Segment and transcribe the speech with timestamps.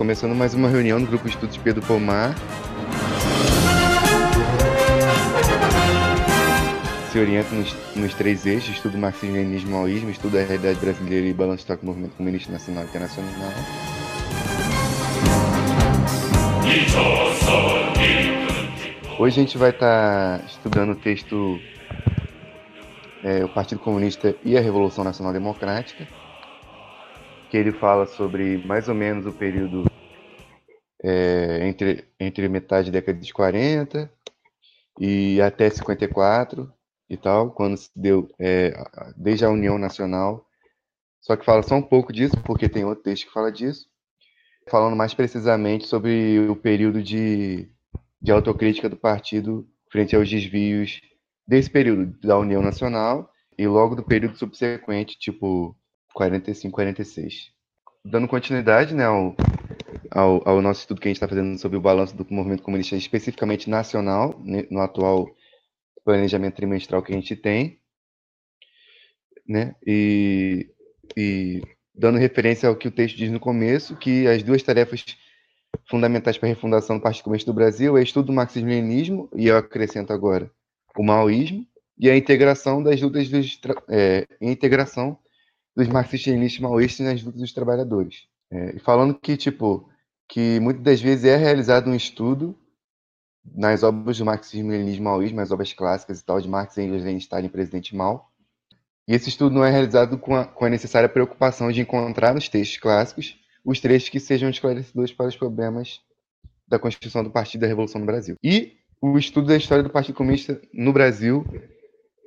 [0.00, 2.34] começando mais uma reunião do Grupo Estudos Pedro Pomar.
[7.12, 11.34] Se orienta nos, nos três eixos, estudo marxismo, leninismo, maoísmo, estudo a realidade brasileira e
[11.34, 13.30] balanço toque movimento comunista nacional e internacional.
[19.18, 21.60] Hoje a gente vai estar tá estudando o texto
[23.22, 26.08] é, O Partido Comunista e a Revolução Nacional Democrática,
[27.50, 29.84] que ele fala sobre mais ou menos o período
[31.02, 34.10] é, entre, entre metade da década de 40
[35.00, 36.72] e até 54
[37.08, 38.72] e tal, quando se deu é,
[39.16, 40.46] desde a União Nacional.
[41.20, 43.86] Só que fala só um pouco disso, porque tem outro texto que fala disso.
[44.68, 47.68] Falando mais precisamente sobre o período de,
[48.22, 51.00] de autocrítica do partido frente aos desvios
[51.44, 55.76] desse período da União Nacional e logo do período subsequente, tipo
[56.14, 57.52] 45, 46.
[58.04, 59.36] Dando continuidade né, ao,
[60.10, 62.96] ao, ao nosso estudo que a gente está fazendo sobre o balanço do movimento comunista
[62.96, 65.28] especificamente nacional, no atual
[66.04, 67.78] planejamento trimestral que a gente tem,
[69.46, 69.74] né?
[69.86, 70.70] E,
[71.16, 71.62] e
[71.94, 75.04] dando referência ao que o texto diz no começo, que as duas tarefas
[75.88, 79.56] fundamentais para a refundação do Partido Comunista do Brasil é estudo do marxismo-leninismo, e eu
[79.56, 80.50] acrescento agora
[80.96, 81.66] o maoísmo,
[81.98, 83.28] e a integração das lutas
[83.88, 85.18] é, integração
[85.80, 88.26] dos marxistas-leninistas maoístas nas lutas dos trabalhadores.
[88.50, 89.88] É, falando que, tipo,
[90.28, 92.56] que muitas das vezes é realizado um estudo
[93.44, 97.18] nas obras do marxismo, leninismo, maoísmo, as obras clássicas e tal, de Marx, Engels, Lenin,
[97.18, 98.30] Stalin, Presidente Mao.
[99.08, 102.48] E esse estudo não é realizado com a, com a necessária preocupação de encontrar nos
[102.48, 106.00] textos clássicos os trechos que sejam esclarecedores para os problemas
[106.66, 108.36] da constituição do Partido da Revolução no Brasil.
[108.42, 111.44] E o estudo da história do Partido Comunista no Brasil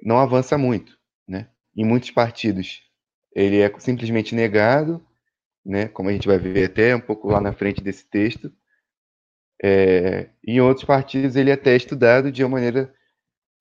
[0.02, 1.48] não avança muito, né?
[1.76, 2.82] Em muitos partidos
[3.36, 5.06] ele é simplesmente negado,
[5.66, 5.88] né?
[5.88, 8.52] Como a gente vai ver até um pouco lá na frente desse texto.
[9.62, 12.94] É, em outros partidos ele é até estudado de uma maneira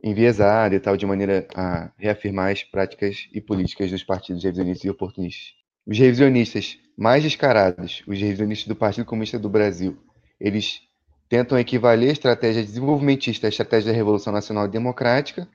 [0.03, 4.91] enviesada e tal, de maneira a reafirmar as práticas e políticas dos partidos revisionistas e
[4.91, 5.55] oportunistas.
[5.87, 9.97] Os revisionistas mais descarados, os revisionistas do Partido Comunista do Brasil,
[10.41, 10.81] eles
[11.29, 15.49] tentam equivaler a estratégia desenvolvimentista à estratégia da Revolução Nacional Democrática.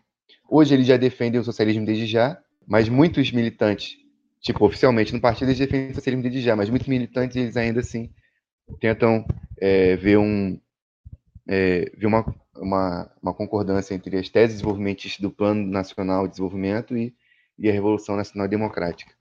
[0.50, 3.98] Hoje eles já defendem o socialismo desde já, mas muitos militantes,
[4.42, 7.80] tipo, oficialmente no partido eles defendem o socialismo desde já, mas muitos militantes eles ainda
[7.80, 8.12] assim
[8.80, 9.26] tentam
[9.60, 10.60] é, ver, um,
[11.48, 16.98] é, ver uma, uma, uma, concordância entre as teses desenvolvimentistas do Plano Nacional de Desenvolvimento
[16.98, 17.16] e,
[17.58, 19.14] e a Revolução Nacional Democrática.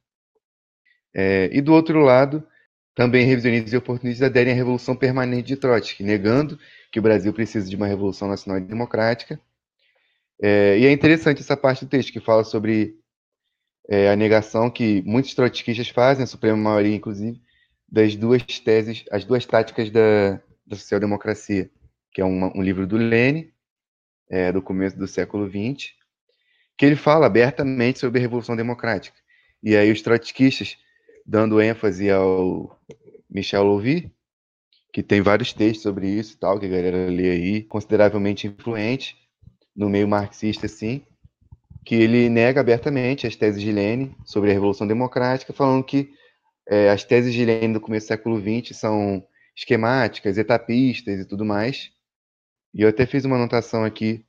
[1.15, 2.47] É, e do outro lado,
[2.95, 6.59] também revisionistas e oportunistas aderem à Revolução Permanente de Trotsky, negando
[6.91, 9.41] que o Brasil precisa de uma Revolução Nacional Democrática.
[10.41, 12.99] É, e é interessante essa parte do texto que fala sobre
[13.89, 17.41] é, a negação que muitos trotskistas fazem, a suprema maioria, inclusive,
[17.89, 21.71] das duas teses, as duas táticas da, da social-democracia,
[22.13, 23.51] que é uma, um livro do Lênin,
[24.29, 25.93] é, do começo do século XX,
[26.77, 29.17] que ele fala abertamente sobre a Revolução Democrática.
[29.63, 30.77] E aí os trotskistas,
[31.25, 32.79] dando ênfase ao
[33.31, 34.13] Michel Louvi,
[34.93, 39.17] que tem vários textos sobre isso e tal, que a galera lê aí, consideravelmente influente
[39.75, 41.05] no meio marxista, assim,
[41.87, 46.11] que ele nega abertamente as teses de Lênin sobre a Revolução Democrática, falando que
[46.69, 49.25] é, as teses de Lenin do começo do século XX são
[49.57, 51.93] esquemáticas, etapistas e tudo mais.
[52.75, 54.27] E eu até fiz uma anotação aqui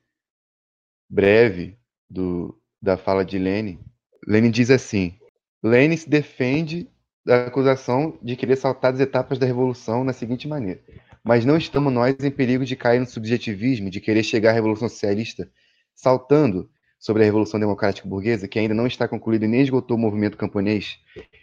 [1.10, 1.76] breve
[2.08, 3.80] do, da fala de Lenin.
[4.24, 5.18] Lenin diz assim:
[5.60, 6.88] Lenin se defende
[7.26, 10.80] da acusação de querer saltar as etapas da revolução na seguinte maneira:
[11.24, 14.88] mas não estamos nós em perigo de cair no subjetivismo, de querer chegar à revolução
[14.88, 15.50] socialista
[15.92, 20.00] saltando sobre a Revolução Democrática Burguesa, que ainda não está concluída e nem esgotou o
[20.00, 20.98] movimento camponês,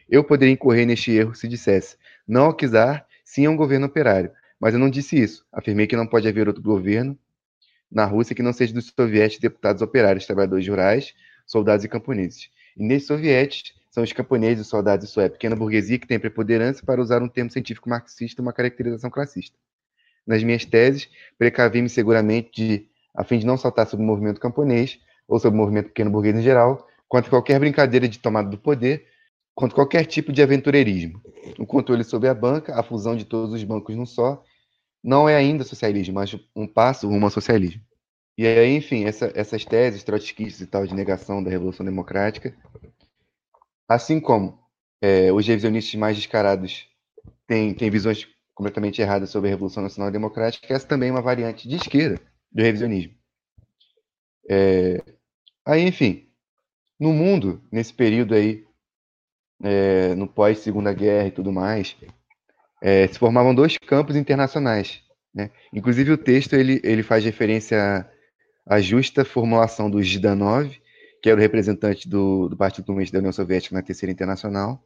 [0.10, 4.32] eu poderia incorrer neste erro se dissesse: não ao czar, sim a um governo operário.
[4.60, 5.46] Mas eu não disse isso.
[5.52, 7.18] Afirmei que não pode haver outro governo
[7.92, 11.14] na Rússia que não seja dos sovietes, deputados operários, trabalhadores rurais,
[11.46, 12.50] soldados e camponeses.
[12.76, 16.20] E nesses sovietes são os camponeses, os soldados, isso é, a pequena burguesia que tem
[16.20, 19.58] preponderância para usar um termo científico marxista, uma caracterização classista.
[20.28, 25.00] Nas minhas teses, precavi-me seguramente de, a fim de não saltar sobre o movimento camponês,
[25.28, 29.06] ou sobre o movimento pequeno burguês em geral, quanto qualquer brincadeira de tomada do poder,
[29.54, 31.22] quanto qualquer tipo de aventureirismo.
[31.58, 34.44] O controle sobre a banca, a fusão de todos os bancos num só,
[35.04, 37.82] não é ainda socialismo, mas um passo rumo ao socialismo.
[38.38, 42.54] E aí, enfim, essa, essas teses trotskistas e tal de negação da Revolução Democrática,
[43.88, 44.60] assim como
[45.02, 46.88] é, os revisionistas mais descarados
[47.48, 51.68] têm, têm visões completamente erradas sobre a Revolução Nacional Democrática, essa também é uma variante
[51.68, 52.20] de esquerda
[52.52, 53.14] do revisionismo.
[54.50, 55.02] É,
[55.66, 56.28] aí, enfim,
[57.00, 58.64] no mundo, nesse período aí,
[59.64, 61.96] é, no pós-segunda guerra e tudo mais,
[62.82, 65.02] é, se formavam dois campos internacionais.
[65.34, 65.52] Né?
[65.74, 68.10] Inclusive o texto ele, ele faz referência
[68.66, 70.72] à, justa formulação do Zhdanov,
[71.22, 74.82] que era o representante do, do Partido Comunista da União Soviética na Terceira Internacional,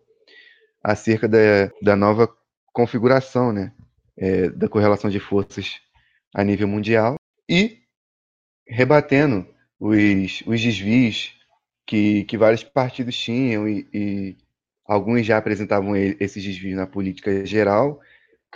[0.83, 2.29] acerca da, da nova
[2.71, 3.73] configuração né,
[4.17, 5.79] é, da correlação de forças
[6.33, 7.15] a nível mundial
[7.49, 7.79] e
[8.67, 9.45] rebatendo
[9.79, 11.33] os, os desvios
[11.85, 14.37] que, que vários partidos tinham e, e
[14.85, 17.99] alguns já apresentavam esses desvios na política geral,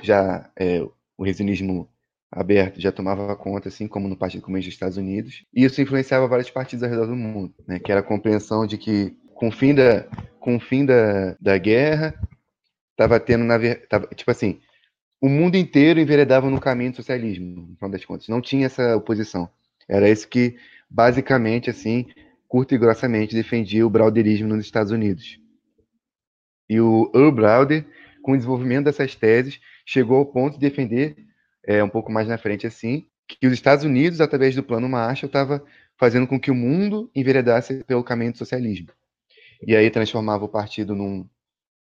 [0.02, 0.82] já é,
[1.18, 1.90] o revisionismo
[2.32, 6.28] aberto já tomava conta, assim como no Partido Comunista dos Estados Unidos, e isso influenciava
[6.28, 9.52] vários partidos ao redor do mundo, né, que era a compreensão de que com o
[9.52, 10.04] fim da,
[10.40, 12.14] com o fim da, da guerra,
[12.92, 13.58] estava tendo, na,
[13.90, 14.60] tava, tipo assim,
[15.22, 18.28] o mundo inteiro enveredava no caminho do socialismo, no final das contas.
[18.28, 19.50] Não tinha essa oposição.
[19.88, 20.58] Era isso que,
[20.94, 22.06] basicamente, assim,
[22.48, 25.40] curto e grossamente, defendia o Brauderismo nos Estados Unidos.
[26.70, 27.86] E o Earl Browder,
[28.22, 31.18] com o desenvolvimento dessas teses, chegou ao ponto de defender,
[31.66, 35.28] é, um pouco mais na frente assim, que os Estados Unidos, através do Plano Marshall,
[35.28, 35.66] estava
[35.98, 38.90] fazendo com que o mundo enveredasse pelo caminho do socialismo.
[39.66, 41.28] E aí transformava o partido num,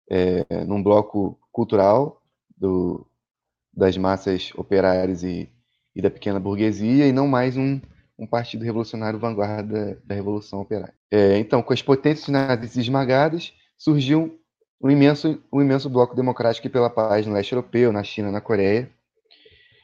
[0.10, 2.22] é, num bloco cultural
[2.56, 3.06] do,
[3.74, 5.50] das massas operárias e,
[5.94, 7.82] e da pequena burguesia, e não mais um,
[8.18, 10.94] um partido revolucionário vanguarda da Revolução Operária.
[11.12, 14.40] É, então, com as potências nazistas esmagadas, surgiu
[14.82, 18.92] um imenso, um imenso bloco democrático pela paz no leste europeu, na China, na Coreia,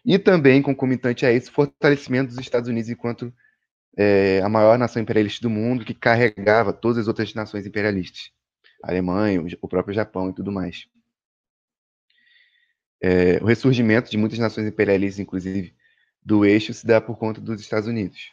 [0.05, 3.33] e também, concomitante a isso, fortalecimento dos Estados Unidos enquanto
[3.97, 8.31] é, a maior nação imperialista do mundo, que carregava todas as outras nações imperialistas,
[8.83, 10.87] a Alemanha, o próprio Japão e tudo mais.
[13.01, 15.73] É, o ressurgimento de muitas nações imperialistas, inclusive
[16.24, 18.31] do eixo, se dá por conta dos Estados Unidos.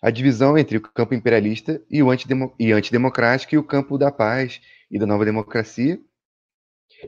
[0.00, 4.12] A divisão entre o campo imperialista e o antidemo e antidemocrático e o campo da
[4.12, 4.60] paz
[4.90, 6.00] e da nova democracia.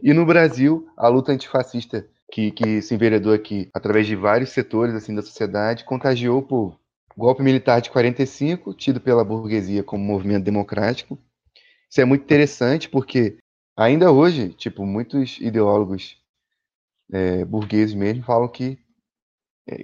[0.03, 4.95] E no Brasil, a luta antifascista que, que se enveredou aqui através de vários setores
[4.95, 6.81] assim da sociedade contagiou o povo.
[7.17, 11.19] O golpe militar de 45, tido pela burguesia como movimento democrático.
[11.91, 13.39] Isso é muito interessante porque
[13.77, 16.17] ainda hoje, tipo, muitos ideólogos
[17.13, 18.79] é, burgueses mesmo falam que,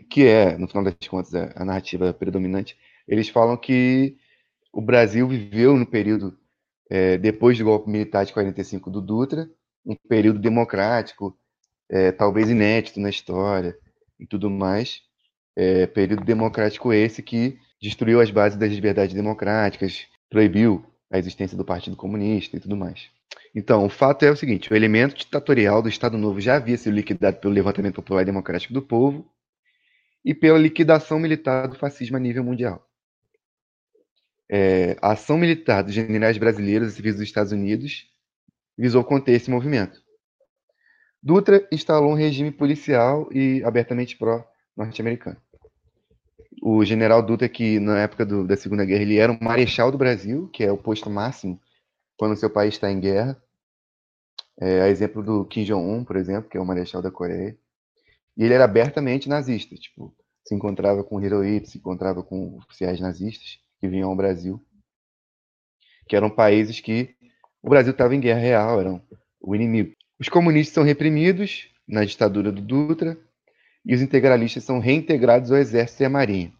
[0.08, 4.16] que é, no final das contas, a, narrativa predominante, eles falam que
[4.72, 6.36] o Brasil viveu no período,
[6.90, 9.48] é, depois do golpe militar de 45 do Dutra,
[9.84, 11.36] um período democrático,
[11.88, 13.76] é, talvez inédito na história
[14.18, 15.02] e tudo mais.
[15.54, 21.64] É, período democrático esse que destruiu as bases das liberdades democráticas, proibiu a existência do
[21.64, 23.08] Partido Comunista e tudo mais.
[23.54, 26.94] Então, o fato é o seguinte: o elemento ditatorial do Estado Novo já havia sido
[26.94, 29.26] liquidado pelo levantamento popular democrático do povo
[30.26, 32.84] e pela liquidação militar do fascismo a nível mundial.
[34.50, 38.11] É, a ação militar dos generais brasileiros e civis dos Estados Unidos
[38.76, 40.02] visou conter esse movimento.
[41.23, 45.40] Dutra instalou um regime policial e abertamente pró-norte-americano.
[46.61, 49.99] O general Dutra, que na época do, da Segunda Guerra ele era o marechal do
[49.99, 51.61] Brasil, que é o posto máximo
[52.17, 53.40] quando seu país está em guerra,
[54.61, 57.56] é, a exemplo do Kim Jong-un, por exemplo, que é o marechal da Coreia.
[58.36, 63.58] E ele era abertamente nazista, tipo, se encontrava com Hirohito, se encontrava com oficiais nazistas
[63.80, 64.64] que vinham ao Brasil,
[66.08, 67.14] que eram países que
[67.62, 69.02] o Brasil estava em guerra real, eram
[69.40, 69.92] o inimigo.
[70.18, 73.19] Os comunistas são reprimidos na ditadura do Dutra
[73.84, 76.52] e os integralistas são reintegrados ao exército e à marinha.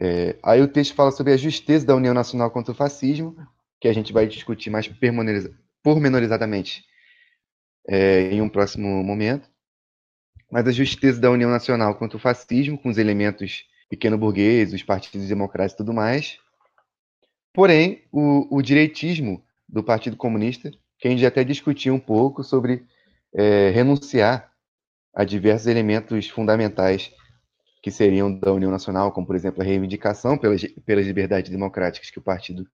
[0.00, 3.36] É, aí o texto fala sobre a justeza da União Nacional contra o fascismo,
[3.80, 4.88] que a gente vai discutir mais
[5.82, 6.84] pormenorizadamente
[7.86, 9.51] é, em um próximo momento.
[10.52, 15.26] Mas a justeza da União Nacional contra o fascismo, com os elementos pequeno-burgueses, os partidos
[15.26, 16.38] democráticos e tudo mais.
[17.54, 22.84] Porém, o, o, direitismo do Partido Comunista, que a gente até discutiu um pouco sobre
[23.34, 24.52] é, renunciar
[25.14, 27.10] a diversos elementos fundamentais
[27.82, 32.18] que seriam da União Nacional, como, por exemplo, a reivindicação pelas, pelas liberdades democráticas que
[32.18, 32.68] o partido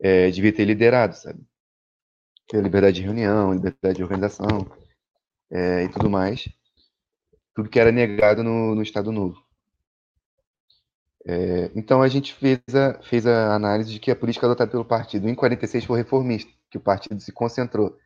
[0.00, 1.40] é, devia ter liderado, sabe?
[2.54, 4.66] Liberdade de reunião, liberdade de organização
[5.50, 6.48] é, e tudo mais.
[7.54, 9.42] Tudo que era negado no, no Estado Novo.
[11.24, 14.84] É, então a gente fez a, fez a análise de que a política adotada pelo
[14.84, 17.96] partido em 46 foi reformista, que o partido se concentrou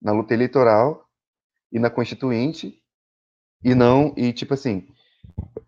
[0.00, 1.04] na luta eleitoral
[1.72, 2.80] e na constituinte
[3.64, 4.86] e não e tipo assim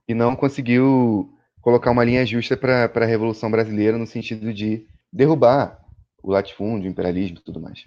[0.06, 5.80] e não conseguiu colocar uma linha justa para a revolução brasileira no sentido de derrubar
[6.22, 7.84] o latifúndio, o imperialismo e tudo mais.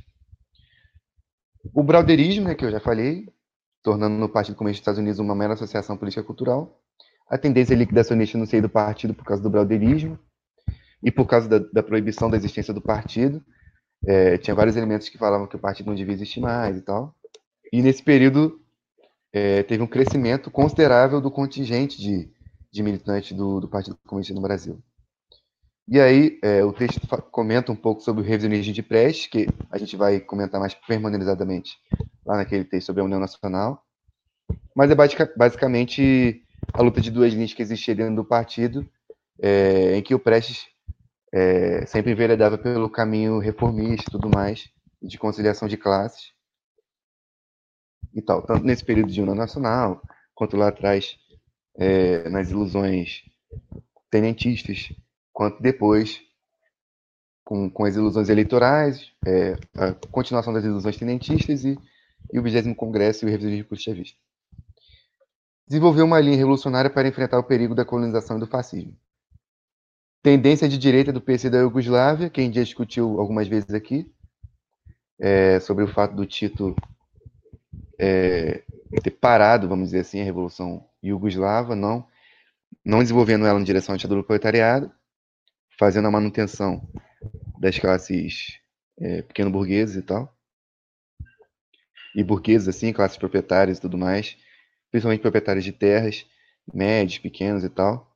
[1.74, 3.28] O brauderismo, né, que eu já falei,
[3.86, 6.82] tornando o Partido Comunista dos Estados Unidos uma mera associação política cultural,
[7.30, 10.18] a tendência liquidacionista no seio do partido por causa do brauderismo
[11.04, 13.44] e por causa da, da proibição da existência do partido.
[14.04, 17.16] É, tinha vários elementos que falavam que o partido não devia existir mais e tal.
[17.72, 18.60] E nesse período
[19.32, 22.28] é, teve um crescimento considerável do contingente de,
[22.72, 24.82] de militantes do, do Partido Comunista no Brasil.
[25.88, 27.00] E aí, é, o texto
[27.30, 31.78] comenta um pouco sobre o revisionismo de Prestes, que a gente vai comentar mais permanentemente
[32.26, 33.84] lá naquele texto sobre a União Nacional.
[34.76, 38.90] Mas é basicamente a luta de duas linhas que existia dentro do partido,
[39.40, 40.66] é, em que o Prestes
[41.32, 44.70] é, sempre enveredava pelo caminho reformista e tudo mais,
[45.02, 46.34] de conciliação de classes
[48.12, 50.02] e tal, tanto nesse período de União Nacional,
[50.34, 51.16] quanto lá atrás
[51.78, 53.24] é, nas ilusões
[54.10, 54.90] tenentistas,
[55.36, 56.22] quanto depois
[57.44, 61.78] com, com as ilusões eleitorais, é, a continuação das ilusões tenentistas e,
[62.32, 64.18] e o 20 Congresso e o revisionismo bolchevista.
[65.68, 68.98] Desenvolveu uma linha revolucionária para enfrentar o perigo da colonização e do fascismo.
[70.24, 74.10] Tendência de direita do PC da Iugoslávia, que a gente já discutiu algumas vezes aqui,
[75.20, 76.76] é, sobre o fato do Tito
[78.00, 78.64] é,
[79.04, 82.08] ter parado, vamos dizer assim, a Revolução Iugoslava, não,
[82.84, 84.92] não desenvolvendo ela em direção à ditadura do proletariado,
[85.78, 86.88] fazendo a manutenção
[87.60, 88.60] das classes
[89.00, 90.34] é, pequeno-burguesas e tal,
[92.16, 94.38] e burgueses, assim, classes proprietárias e tudo mais,
[94.90, 96.26] principalmente proprietários de terras,
[96.74, 98.16] médios, pequenos e tal,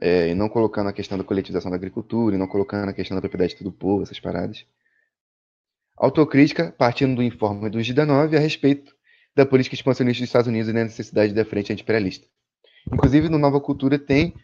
[0.00, 3.14] é, e não colocando a questão da coletivização da agricultura, e não colocando a questão
[3.14, 4.64] da propriedade do povo, essas paradas.
[5.96, 8.96] Autocrítica, partindo do informe do Gidanov a respeito
[9.34, 12.26] da política expansionista dos Estados Unidos e da necessidade da frente anti-imperialista.
[12.90, 14.34] Inclusive, no Nova Cultura tem,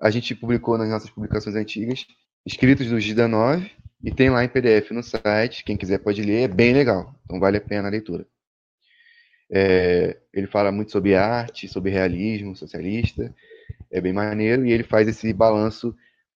[0.00, 2.06] a gente publicou nas nossas publicações antigas,
[2.46, 3.70] escritos do Gidanov,
[4.02, 7.38] e tem lá em PDF no site, quem quiser pode ler, é bem legal, então
[7.38, 8.26] vale a pena a leitura.
[9.52, 13.34] É, ele fala muito sobre arte, sobre realismo socialista,
[13.90, 15.94] é bem maneiro, e ele faz esse balanço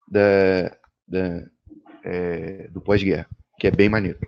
[0.09, 0.77] da,
[1.09, 1.47] da
[2.05, 3.27] é, do pós-guerra,
[3.59, 4.19] que é bem maneiro.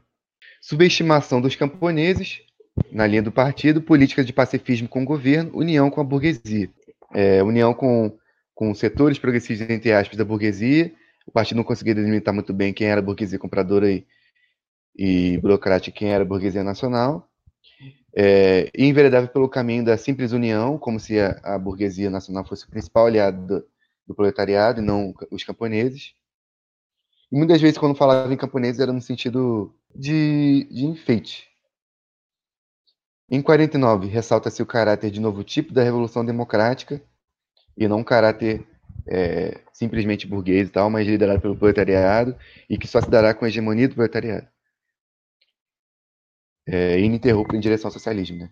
[0.60, 2.40] Subestimação dos camponeses,
[2.90, 6.70] na linha do partido, políticas de pacifismo com o governo, união com a burguesia.
[7.14, 8.16] É, união com,
[8.56, 10.90] com setores progressistas, entre aspas, da burguesia.
[11.26, 14.06] O partido não conseguia delimitar muito bem quem era a burguesia compradora e,
[14.96, 17.28] e burocrática quem era a burguesia nacional.
[18.16, 22.64] É, e enveredava pelo caminho da simples união, como se a, a burguesia nacional fosse
[22.64, 23.68] o principal aliado do,
[24.06, 26.14] do, proletariado e não os camponeses.
[27.30, 31.46] E muitas vezes, quando falava em camponeses, era no sentido de, de enfeite,
[33.28, 37.02] em 49, ressalta-se o caráter de novo tipo da Revolução Democrática,
[37.76, 38.66] e não um caráter
[39.06, 42.36] é, simplesmente burguês e tal, mas liderado pelo proletariado,
[42.68, 44.48] e que só se dará com a hegemonia do proletariado.
[46.68, 48.38] É, ininterrupto em direção ao socialismo.
[48.38, 48.50] Né?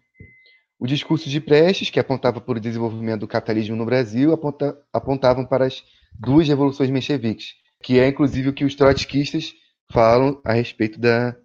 [0.79, 5.45] O discurso de Prestes, que apontava para o desenvolvimento do capitalismo no Brasil, aponta, apontavam
[5.45, 9.53] para as duas revoluções mencheviques, que é inclusive o que os trotskistas
[9.91, 11.37] falam a respeito da,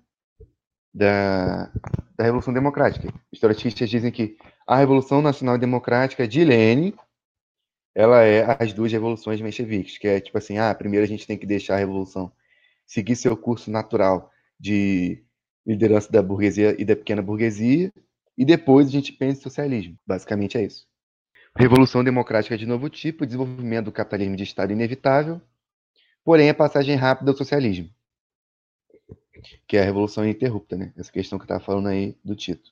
[0.93, 1.71] da,
[2.15, 3.11] da Revolução Democrática.
[3.31, 6.93] Os trotskistas dizem que a Revolução Nacional Democrática de Lenin
[7.99, 11.37] ela é as duas revoluções mencheviques, que é tipo assim, ah, primeiro a gente tem
[11.37, 12.31] que deixar a revolução
[12.85, 15.21] seguir seu curso natural de
[15.67, 17.91] liderança da burguesia e da pequena burguesia,
[18.37, 19.99] e depois a gente pensa em socialismo.
[20.07, 20.87] Basicamente é isso.
[21.57, 25.41] Revolução democrática de novo tipo, desenvolvimento do capitalismo de Estado inevitável,
[26.23, 27.89] porém a passagem rápida ao socialismo
[29.67, 30.93] que é a Revolução Ininterrupta, né?
[30.97, 32.71] Essa questão que eu estava falando aí do Tito.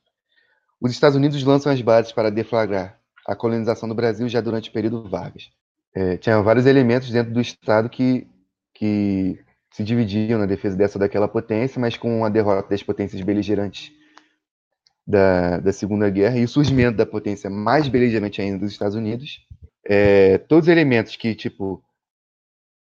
[0.80, 4.74] Os Estados Unidos lançam as bases para deflagrar a colonização do Brasil já durante o
[4.74, 5.50] período Vargas.
[5.94, 8.26] É, tinha vários elementos dentro do Estado que,
[8.74, 9.38] que
[9.72, 13.92] se dividiam na defesa dessa ou daquela potência, mas com a derrota das potências beligerantes
[15.06, 19.46] da, da Segunda Guerra e o surgimento da potência mais beligerante ainda dos Estados Unidos,
[19.86, 21.84] é, todos os elementos que, tipo,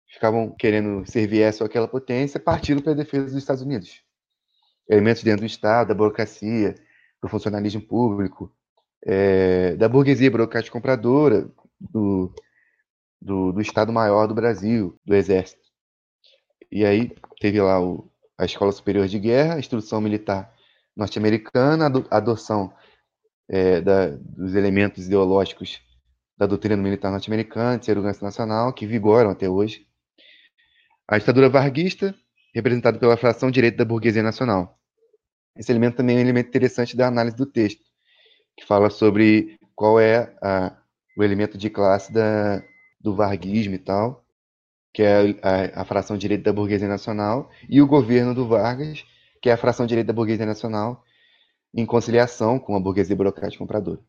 [0.09, 4.03] ficavam querendo servir essa ou aquela potência, partindo para a defesa dos Estados Unidos.
[4.89, 6.75] Elementos dentro do Estado, da burocracia,
[7.21, 8.53] do funcionalismo público,
[9.07, 11.49] é, da burguesia burocrática compradora,
[11.79, 12.35] do,
[13.23, 15.63] do, do, Estado Maior do Brasil, do Exército.
[16.73, 20.53] E aí teve lá o, a Escola Superior de Guerra, a instrução militar
[20.97, 22.75] norte-americana, a adoção
[23.49, 25.81] é, da, dos elementos ideológicos
[26.37, 29.87] da doutrina militar norte-americana, de segurança nacional, que vigoram até hoje.
[31.07, 32.15] A ditadura varguista,
[32.53, 34.79] representada pela fração direita da burguesia nacional.
[35.57, 37.85] Esse elemento também é um elemento interessante da análise do texto,
[38.57, 40.77] que fala sobre qual é a,
[41.17, 42.63] o elemento de classe da,
[43.01, 44.25] do varguismo e tal,
[44.93, 49.05] que é a, a, fração direita da burguesia nacional, e o governo do Vargas,
[49.43, 51.05] que é a fração direita da burguesia nacional,
[51.75, 54.01] em conciliação com a burguesia burocrática compradora.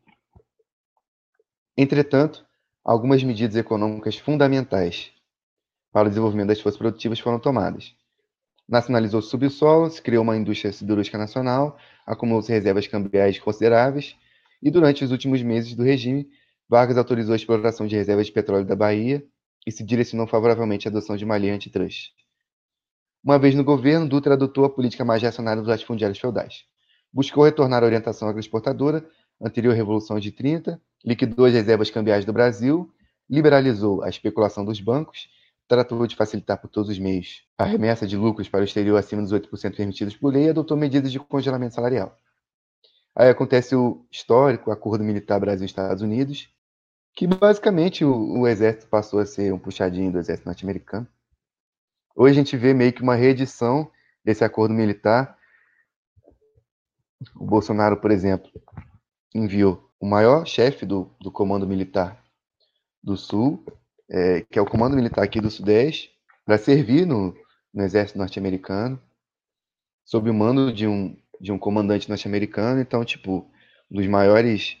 [1.76, 2.46] Entretanto,
[2.82, 5.12] algumas medidas econômicas fundamentais
[5.92, 7.94] para o desenvolvimento das forças produtivas foram tomadas.
[8.68, 14.16] nacionalizou o subsolo, se criou uma indústria siderúrgica nacional, acumulou-se reservas cambiais consideráveis,
[14.62, 16.28] e durante os últimos meses do regime,
[16.68, 19.24] Vargas autorizou a exploração de reservas de petróleo da Bahia
[19.66, 22.12] e se direcionou favoravelmente à adoção de uma lei antitrust.
[23.24, 26.64] Uma vez no governo, Dutra adotou a política mais reacionária dos latifundiários feudais.
[27.12, 29.08] Buscou retornar à orientação agroexportadora,
[29.40, 32.90] anterior à Revolução de 30, liquidou as reservas cambiais do Brasil,
[33.28, 35.28] liberalizou a especulação dos bancos
[35.68, 39.20] tratou de facilitar por todos os meios a remessa de lucros para o exterior acima
[39.20, 42.16] dos 8% permitidos por lei e adotou medidas de congelamento salarial.
[43.18, 46.48] Aí acontece o histórico acordo militar Brasil-Estados Unidos,
[47.14, 51.06] que basicamente o, o, exército passou a ser um puxadinho do exército norte-americano.
[52.14, 53.90] Hoje a gente vê meio que uma reedição
[54.24, 55.36] desse acordo militar.
[57.34, 58.50] O Bolsonaro, por exemplo,
[59.34, 62.22] enviou o maior chefe do, do comando militar
[63.02, 63.64] do Sul
[64.08, 66.10] é, que é o Comando Militar aqui do Sudeste,
[66.44, 67.34] para servir no,
[67.72, 69.00] no Exército Norte-Americano,
[70.04, 72.80] sob o mando de um, de um comandante norte-americano.
[72.80, 73.50] Então, tipo,
[73.90, 74.76] um dos maiores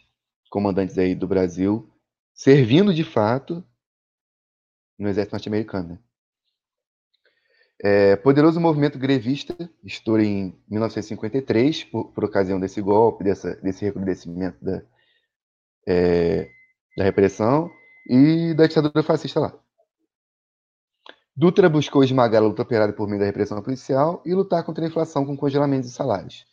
[0.50, 1.90] comandantes aí do Brasil,
[2.34, 3.64] servindo de fato
[4.98, 5.90] no Exército Norte-Americano.
[5.90, 5.98] Né?
[7.80, 14.62] É, poderoso movimento grevista, estoura em 1953, por, por ocasião desse golpe, dessa, desse recrudescimento
[14.64, 14.82] da,
[15.86, 16.50] é,
[16.96, 17.70] da repressão
[18.08, 19.67] e da ditadura fascista lá.
[21.38, 24.88] Dutra buscou esmagar a luta operada por meio da repressão policial e lutar contra a
[24.88, 26.44] inflação com congelamento de salários.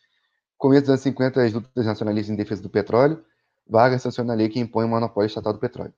[0.59, 3.25] Começo dos anos 50, as lutas nacionalistas em defesa do petróleo,
[3.67, 5.91] Vargas sanciona a lei que impõe o monopólio estatal do petróleo.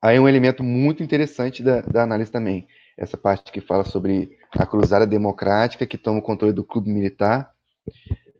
[0.00, 4.64] Aí um elemento muito interessante da, da análise também, essa parte que fala sobre a
[4.64, 7.52] cruzada democrática que toma o controle do clube militar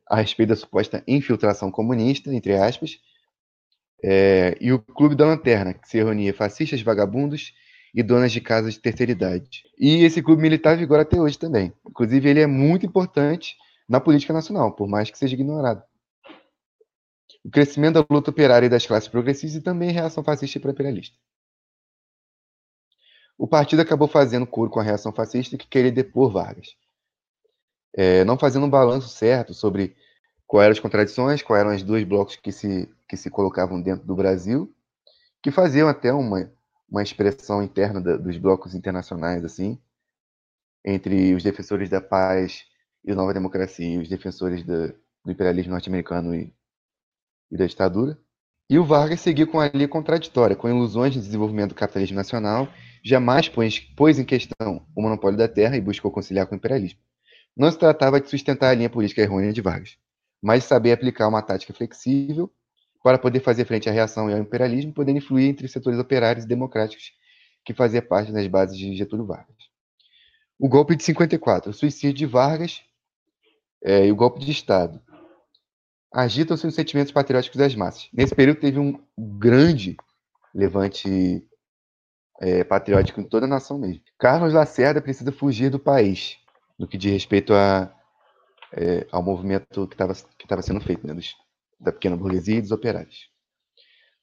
[0.08, 3.00] a respeito da suposta infiltração comunista, entre aspas,
[4.04, 7.52] é, e o Clube da Lanterna, que se reunia fascistas, vagabundos
[7.94, 9.64] e donas de casas de terceira idade.
[9.78, 11.72] E esse clube militar vigora até hoje também.
[11.88, 13.56] Inclusive, ele é muito importante
[13.88, 15.82] na política nacional, por mais que seja ignorado.
[17.44, 20.60] O crescimento da luta operária e das classes progressistas e também a reação fascista e
[20.60, 21.16] pró-imperialista.
[23.38, 26.74] O partido acabou fazendo coro com a reação fascista que queria depor Vargas.
[27.94, 29.96] É, não fazendo um balanço certo sobre
[30.46, 34.06] quais eram as contradições, quais eram os dois blocos que se, que se colocavam dentro
[34.06, 34.74] do Brasil,
[35.42, 36.52] que faziam até uma,
[36.88, 39.78] uma expressão interna da, dos blocos internacionais, assim,
[40.84, 42.64] entre os defensores da paz
[43.04, 44.94] e da nova democracia e os defensores do
[45.26, 46.54] imperialismo norte-americano e,
[47.50, 48.18] e da ditadura.
[48.68, 52.68] E o Vargas seguiu com a linha contraditória, com ilusões de desenvolvimento do capitalismo nacional,
[53.04, 56.98] jamais pôs, pôs em questão o monopólio da terra e buscou conciliar com o imperialismo.
[57.56, 59.96] Não se tratava de sustentar a linha política errônea de Vargas
[60.42, 62.52] mas saber aplicar uma tática flexível
[63.06, 66.48] para poder fazer frente à reação e ao imperialismo, podendo influir entre setores operários e
[66.48, 67.12] democráticos
[67.64, 69.54] que fazia parte das bases de Getúlio Vargas.
[70.58, 72.82] O golpe de 54, o suicídio de Vargas
[73.80, 75.00] é, e o golpe de Estado
[76.12, 78.08] agitam-se os sentimentos patrióticos das massas.
[78.12, 79.96] Nesse período teve um grande
[80.52, 81.46] levante
[82.40, 84.02] é, patriótico em toda a nação mesmo.
[84.18, 86.38] Carlos Lacerda precisa fugir do país,
[86.76, 87.88] no que diz respeito a
[88.72, 91.36] é, ao movimento que estava sendo feito, né, dos,
[91.78, 93.28] da pequena burguesia e dos operários.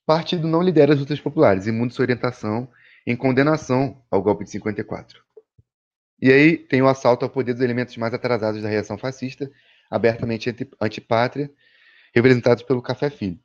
[0.06, 2.68] Partido não lidera as lutas populares e muda sua orientação
[3.06, 5.22] em condenação ao golpe de 54.
[6.22, 9.52] E aí tem o assalto ao poder dos elementos mais atrasados da reação fascista,
[9.90, 11.52] abertamente antipátria,
[12.14, 13.40] representados pelo Café Filho.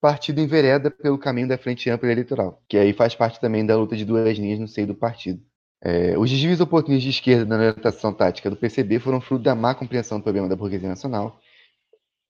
[0.00, 3.96] Partido envereda pelo caminho da Frente Ampla Eleitoral, que aí faz parte também da luta
[3.96, 5.40] de duas linhas no seio do partido.
[5.84, 9.74] É, os desvios oportunistas de esquerda na orientação tática do PCB foram fruto da má
[9.74, 11.40] compreensão do problema da burguesia nacional,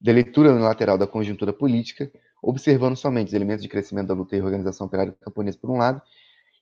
[0.02, 2.10] da leitura unilateral da conjuntura política,
[2.42, 6.02] observando somente os elementos de crescimento da luta e organização operária camponesa por um lado,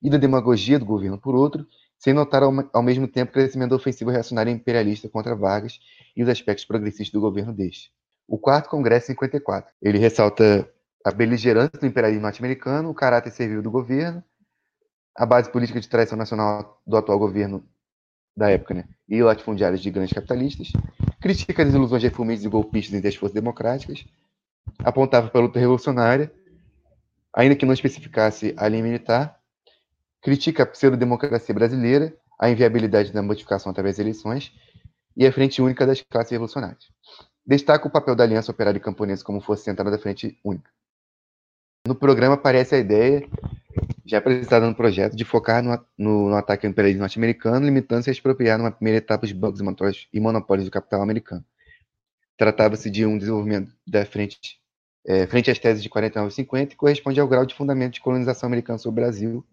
[0.03, 1.67] e da demagogia do governo por outro,
[1.99, 5.79] sem notar ao, ao mesmo tempo o crescimento da ofensiva reacionária imperialista contra Vargas
[6.15, 7.91] e os aspectos progressistas do governo deste.
[8.29, 10.69] O quarto congresso 54, ele ressalta
[11.05, 14.23] a beligerância do imperialismo norte-americano, o caráter servil do governo,
[15.17, 17.65] a base política de traição nacional do atual governo
[18.37, 18.85] da época, né?
[19.09, 20.69] E latifundiários de grandes capitalistas,
[21.21, 24.05] critica as ilusões reformistas e golpistas entre as forças democráticas,
[24.79, 26.33] apontava para a luta revolucionária,
[27.35, 29.39] ainda que não especificasse a linha militar,
[30.23, 34.53] critica a pseudo-democracia brasileira, a inviabilidade da modificação através das eleições
[35.17, 36.89] e a frente única das classes revolucionárias.
[37.47, 40.71] Destaca o papel da Aliança Operária e Camponesa como força central da frente única.
[41.87, 43.27] No programa aparece a ideia
[44.05, 48.13] já apresentada no projeto, de focar no, no, no ataque ao imperialismo norte-americano, limitando-se a
[48.13, 51.45] expropriar numa primeira etapa os bancos e monopólios do capital americano.
[52.37, 54.39] Tratava-se de um desenvolvimento da frente,
[55.07, 58.01] é, frente às teses de 49 e 50 e corresponde ao grau de fundamento de
[58.01, 59.47] colonização americana sobre o Brasil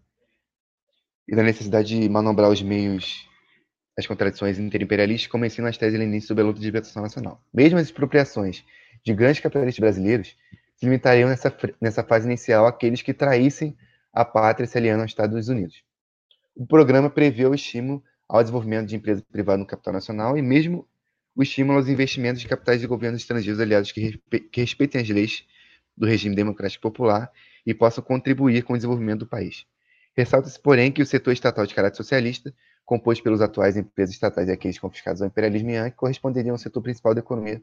[1.28, 3.28] e da necessidade de manobrar os meios
[3.98, 7.44] as contradições interimperialistas, como as teses leninistas sobre a luta de libertação nacional.
[7.52, 8.64] Mesmo as expropriações
[9.04, 10.36] de grandes capitalistas brasileiros
[10.78, 13.76] se limitariam nessa, nessa fase inicial àqueles que traíssem
[14.14, 15.84] a pátria se aliando aos Estados Unidos.
[16.56, 20.88] O programa prevê o estímulo ao desenvolvimento de empresas privadas no capital nacional e mesmo
[21.36, 25.10] o estímulo aos investimentos de capitais de governos estrangeiros aliados que, respe que respeitem as
[25.10, 25.46] leis
[25.96, 27.32] do regime democrático popular
[27.66, 29.66] e possam contribuir com o desenvolvimento do país.
[30.16, 32.54] Ressalta-se, porém, que o setor estatal de caráter socialista,
[32.86, 37.14] composto pelos atuais empresas estatais e aqueles confiscados ao imperialismo yankee, corresponderiam ao setor principal
[37.14, 37.62] da economia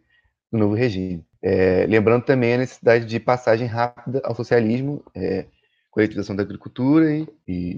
[0.51, 1.27] do novo regime.
[1.43, 5.47] É, lembrando também a necessidade de passagem rápida ao socialismo, é,
[5.91, 7.75] coletivização da agricultura e, e,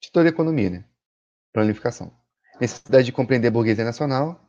[0.00, 0.84] de toda a economia, né?
[1.52, 2.12] planificação.
[2.60, 4.40] Necessidade de compreender a burguesia nacional,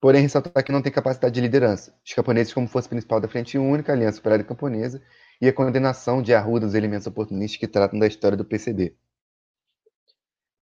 [0.00, 1.94] porém ressaltar que não tem capacidade de liderança.
[2.04, 5.02] Os camponeses como força principal da Frente Única, Aliança Operária Camponesa,
[5.40, 8.96] e a condenação de Arruda dos elementos oportunistas que tratam da história do PCB.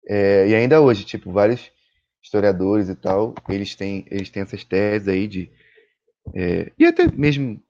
[0.08, 1.72] É, e ainda hoje, tipo, vários
[2.24, 5.52] historiadores e tal, eles têm, eles têm essas teses aí de.
[6.34, 7.62] É, e até mesmo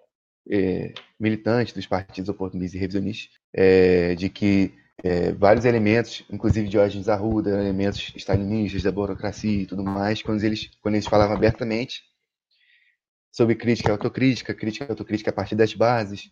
[0.49, 7.09] é, militantes dos partidos oportunistas e revisionistas, é, de que é, vários elementos, inclusive Diógenes
[7.09, 12.03] Arruda, elementos stalinistas da burocracia e tudo mais, quando eles, quando eles falavam abertamente
[13.31, 16.29] sobre crítica e autocrítica, crítica e autocrítica a partir das bases,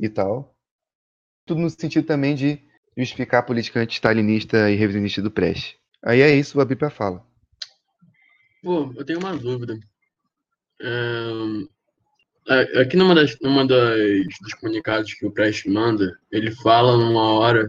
[0.00, 0.56] e tal.
[1.46, 2.60] Tudo no sentido também de
[2.96, 5.76] justificar a política anti-stalinista e revisionista do Prestes.
[6.04, 7.24] Aí é isso, vou abrir para fala.
[8.62, 9.78] Pô, eu tenho uma dúvida.
[10.80, 12.80] É...
[12.80, 13.98] Aqui numa das, numa das
[14.40, 17.68] dos comunicados que o Prestes manda, ele fala numa hora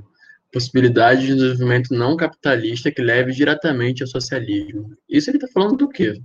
[0.52, 4.96] possibilidade de desenvolvimento não capitalista que leve diretamente ao socialismo.
[5.10, 6.22] Isso ele está falando do quê?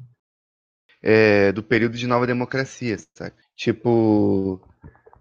[1.03, 3.35] É, do período de nova democracia, sabe?
[3.57, 4.61] Tipo,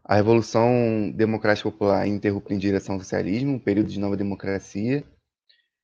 [0.03, 5.03] a Revolução Democrática Popular interrompe em direção ao socialismo, um período de nova democracia.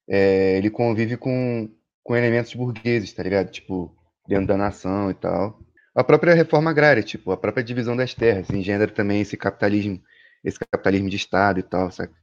[0.07, 1.69] É, ele convive com,
[2.03, 3.51] com elementos burgueses, tá ligado?
[3.51, 3.95] Tipo,
[4.27, 5.59] dentro da nação e tal.
[5.97, 9.99] A própria reforma agrária, tipo, a própria divisão das terras, engendra também esse capitalismo,
[10.43, 12.13] esse capitalismo de Estado e tal, sabe?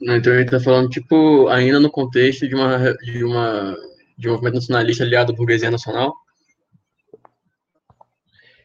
[0.00, 3.76] Então ele está falando, tipo, ainda no contexto de uma, de uma
[4.16, 6.14] de um movimento nacionalista aliado à burguesia nacional?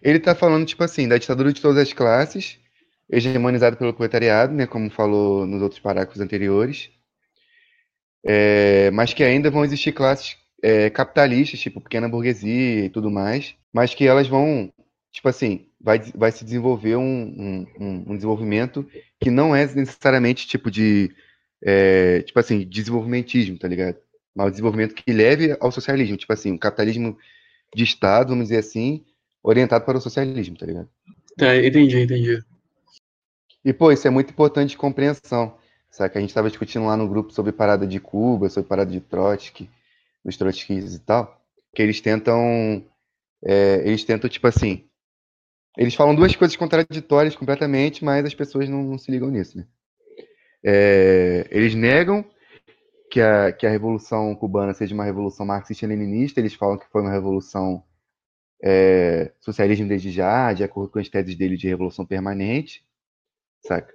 [0.02, 2.60] Ele está falando, tipo assim, da ditadura de todas as classes,
[3.12, 6.90] hegemonizada pelo proletariado, né, como falou nos outros parágrafos anteriores,
[8.26, 13.54] é, mas que ainda vão existir classes é, capitalistas, tipo pequena burguesia e tudo mais,
[13.74, 14.72] mas que elas vão,
[15.12, 18.88] tipo assim, vai, vai se desenvolver um, um, um desenvolvimento
[19.20, 21.12] que não é necessariamente tipo de,
[21.62, 23.98] é, tipo assim, desenvolvimentismo, tá ligado?
[24.34, 27.18] Mas um desenvolvimento que leve ao socialismo, tipo assim, um capitalismo
[27.76, 29.04] de Estado, vamos dizer assim,
[29.44, 30.88] orientado para o socialismo, tá ligado?
[31.38, 32.42] Tá, entendi, entendi.
[33.66, 35.58] E, pô, isso é muito importante de compreensão.
[35.92, 38.92] Sabe que a gente estava discutindo lá no grupo sobre parada de Cuba, sobre parada
[38.92, 39.70] de Trotsky,
[40.24, 41.42] dos trotskistas e tal,
[41.76, 42.86] que eles tentam,
[43.44, 44.88] é, eles tentam, tipo assim,
[45.78, 49.66] eles falam duas coisas contraditórias completamente, mas as pessoas não, não se ligam nisso, né?
[50.64, 52.24] É, eles negam
[53.12, 57.12] que a, que a Revolução Cubana seja uma revolução marxista-leninista, eles falam que foi uma
[57.12, 57.84] revolução
[58.64, 62.86] é, socialismo desde já, de acordo com as teses dele de revolução permanente,
[63.62, 63.94] saca?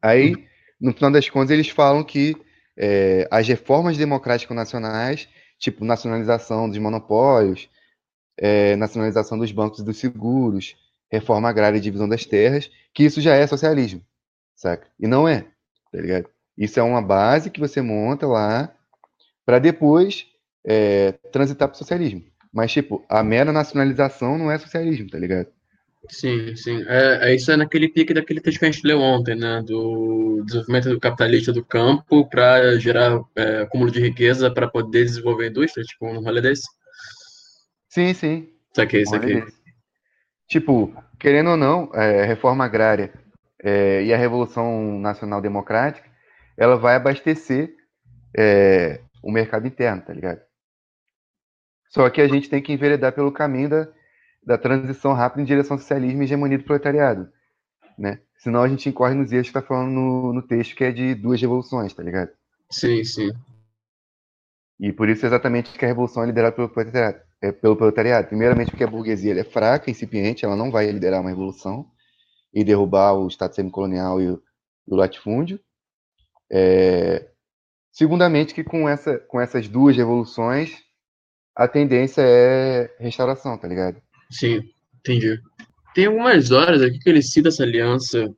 [0.00, 0.46] Aí,
[0.80, 2.34] no final das contas, eles falam que
[2.78, 7.68] é, as reformas democráticas nacionais, tipo nacionalização dos monopólios,
[8.38, 10.76] é, nacionalização dos bancos e dos seguros,
[11.10, 14.00] reforma agrária e divisão das terras, que isso já é socialismo,
[14.54, 14.86] saca?
[14.98, 15.42] E não é,
[15.92, 16.28] tá ligado?
[16.56, 18.72] Isso é uma base que você monta lá
[19.44, 20.26] para depois
[20.64, 22.24] é, transitar para o socialismo.
[22.52, 25.48] Mas, tipo, a mera nacionalização não é socialismo, tá ligado?
[26.08, 26.84] Sim, sim.
[26.86, 29.62] É, é, isso é naquele pique daquele texto que a gente leu ontem, né?
[29.62, 35.46] Do desenvolvimento do capitalista do campo para gerar é, acúmulo de riqueza para poder desenvolver
[35.46, 36.66] a indústria, tipo, um rolê desse?
[37.88, 38.48] Sim, sim.
[38.72, 39.44] Isso aqui, isso aqui.
[40.46, 43.12] Tipo, querendo ou não, é, a reforma agrária
[43.62, 46.08] é, e a Revolução Nacional Democrática,
[46.56, 47.74] ela vai abastecer
[48.36, 50.40] é, o mercado interno, tá ligado?
[51.90, 53.88] Só que a gente tem que enveredar pelo caminho da,
[54.48, 57.30] da transição rápida em direção ao socialismo e hegemonia do proletariado,
[57.98, 58.22] né?
[58.38, 61.14] Senão a gente incorre nos erros que está falando no, no texto, que é de
[61.14, 62.30] duas revoluções, tá ligado?
[62.70, 63.30] Sim, sim.
[64.80, 67.20] E por isso exatamente que a revolução é liderada pelo proletariado.
[67.42, 68.28] É pelo proletariado.
[68.28, 71.86] Primeiramente porque a burguesia é fraca, incipiente, ela não vai liderar uma revolução
[72.54, 74.42] e derrubar o Estado semicolonial e o,
[74.86, 75.60] o latifúndio.
[76.50, 77.28] É...
[77.92, 80.74] Segundamente que com, essa, com essas duas revoluções
[81.54, 84.00] a tendência é restauração, tá ligado?
[84.30, 84.62] Sim,
[84.98, 85.40] entendi.
[85.94, 88.32] Tem algumas horas aqui que ele cita essa aliança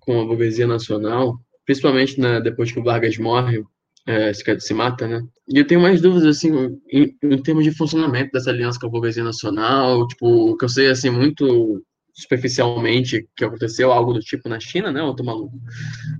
[0.00, 3.62] com a burguesia nacional, principalmente né, depois que o Vargas morre,
[4.06, 5.20] é, se, se mata, né?
[5.48, 8.90] E eu tenho mais dúvidas, assim, em, em termos de funcionamento dessa aliança com a
[8.90, 11.82] burguesia nacional, tipo, o que eu sei, assim, muito
[12.14, 15.00] superficialmente que aconteceu algo do tipo na China, né?
[15.00, 15.58] Eu tô maluco.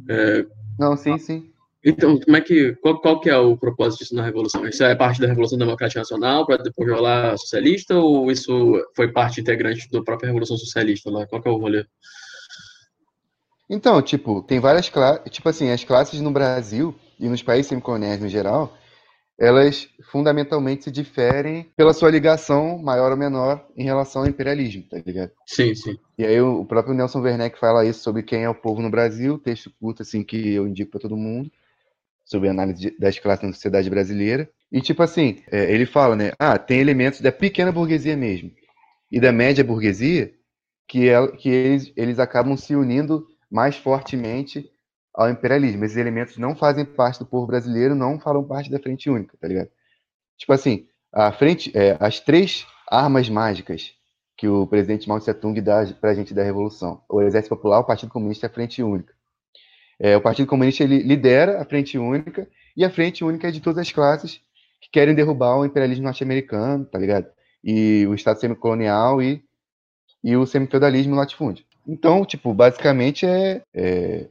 [0.08, 0.44] É...
[0.78, 1.50] Não, sim, sim.
[1.88, 4.66] Então, como é que, qual, qual que é o propósito disso na Revolução?
[4.66, 9.40] Isso é parte da Revolução Democrática Nacional para depois rolar socialista ou isso foi parte
[9.40, 11.24] integrante da própria Revolução Socialista lá?
[11.28, 11.86] Qual que é o rolê?
[13.70, 18.20] Então, tipo, tem várias classes, tipo assim, as classes no Brasil e nos países semicoloniais
[18.20, 18.76] no geral,
[19.38, 25.00] elas fundamentalmente se diferem pela sua ligação maior ou menor em relação ao imperialismo, tá
[25.06, 25.30] ligado?
[25.46, 25.96] Sim, sim.
[26.18, 29.38] E aí o próprio Nelson Werneck fala isso sobre quem é o povo no Brasil,
[29.38, 31.48] texto curto assim que eu indico para todo mundo,
[32.26, 34.50] sobre análise das classes na sociedade brasileira.
[34.70, 38.50] E tipo assim, é, ele fala, né, ah, tem elementos da pequena burguesia mesmo
[39.10, 40.34] e da média burguesia
[40.88, 44.68] que, é, que eles, eles acabam se unindo mais fortemente
[45.14, 45.84] ao imperialismo.
[45.84, 49.46] Esses elementos não fazem parte do povo brasileiro, não falam parte da frente única, tá
[49.48, 49.70] ligado?
[50.36, 53.94] Tipo assim, a frente, é, as três armas mágicas
[54.36, 57.84] que o presidente Mao Tse Tung dá pra gente da revolução: o Exército Popular, o
[57.84, 59.15] Partido Comunista e a Frente Única.
[59.98, 63.60] É, o Partido Comunista ele lidera a Frente Única e a Frente Única é de
[63.60, 64.40] todas as classes
[64.80, 67.26] que querem derrubar o imperialismo norte-americano, tá ligado?
[67.64, 69.42] E o Estado semicolonial e,
[70.22, 71.64] e o semifeudalismo latifúndio.
[71.86, 74.28] Então, tipo, basicamente é, é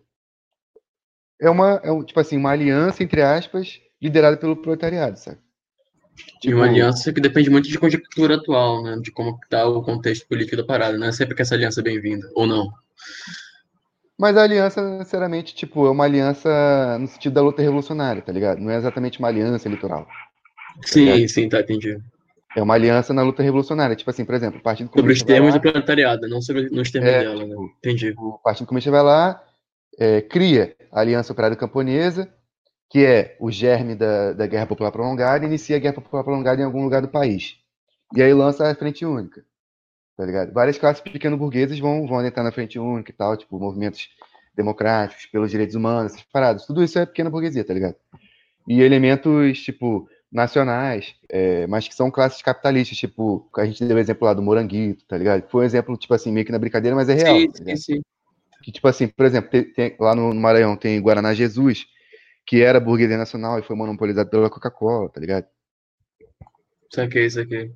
[1.39, 5.38] é uma, é um, tipo assim, uma aliança, entre aspas, liderada pelo proletariado, sabe?
[6.39, 8.97] Tipo, e uma aliança que depende muito de conjuntura atual, né?
[9.01, 11.84] De como está o contexto político da parada, não é sempre que essa aliança é
[11.84, 12.71] bem-vinda, ou não.
[14.17, 18.60] Mas a aliança, sinceramente, tipo, é uma aliança no sentido da luta revolucionária, tá ligado?
[18.60, 20.06] Não é exatamente uma aliança eleitoral.
[20.06, 21.30] Tá sim, ligado?
[21.30, 21.99] sim, tá, entendi.
[22.56, 23.95] É uma aliança na luta revolucionária.
[23.95, 25.01] Tipo assim, por exemplo, o Partido Comunista.
[25.01, 27.56] Sobre os termos lá, do proletariado, não sobre nos termos é, dela, né?
[27.80, 28.13] Entendi.
[28.17, 29.43] O Partido Comunista vai lá,
[29.99, 32.30] é, cria a Aliança Operária Camponesa,
[32.89, 36.62] que é o germe da, da Guerra Popular Prolongada, e inicia a Guerra Popular Prolongada
[36.62, 37.58] em algum lugar do país.
[38.15, 39.43] E aí lança a Frente Única.
[40.17, 40.54] Tá ligado?
[40.54, 44.10] Várias classes pequeno-burguesas vão, vão entrar na Frente Única e tal, tipo, movimentos
[44.56, 46.65] democráticos, pelos direitos humanos, essas paradas.
[46.65, 47.95] Tudo isso é pequena burguesia, tá ligado?
[48.67, 53.99] E elementos, tipo, nacionais, é, mas que são classes capitalistas, tipo, a gente deu o
[53.99, 55.47] exemplo lá do Moranguito, tá ligado?
[55.49, 57.39] Foi um exemplo, tipo assim, meio que na brincadeira, mas é real.
[57.39, 58.01] Sim, tá sim, sim.
[58.63, 61.86] Que, tipo assim, por exemplo, tem, tem, lá no Maranhão tem Guaraná Jesus,
[62.45, 65.45] que era burguesia nacional e foi monopolizado pela Coca-Cola, tá ligado?
[66.91, 67.71] Isso aqui, isso aqui.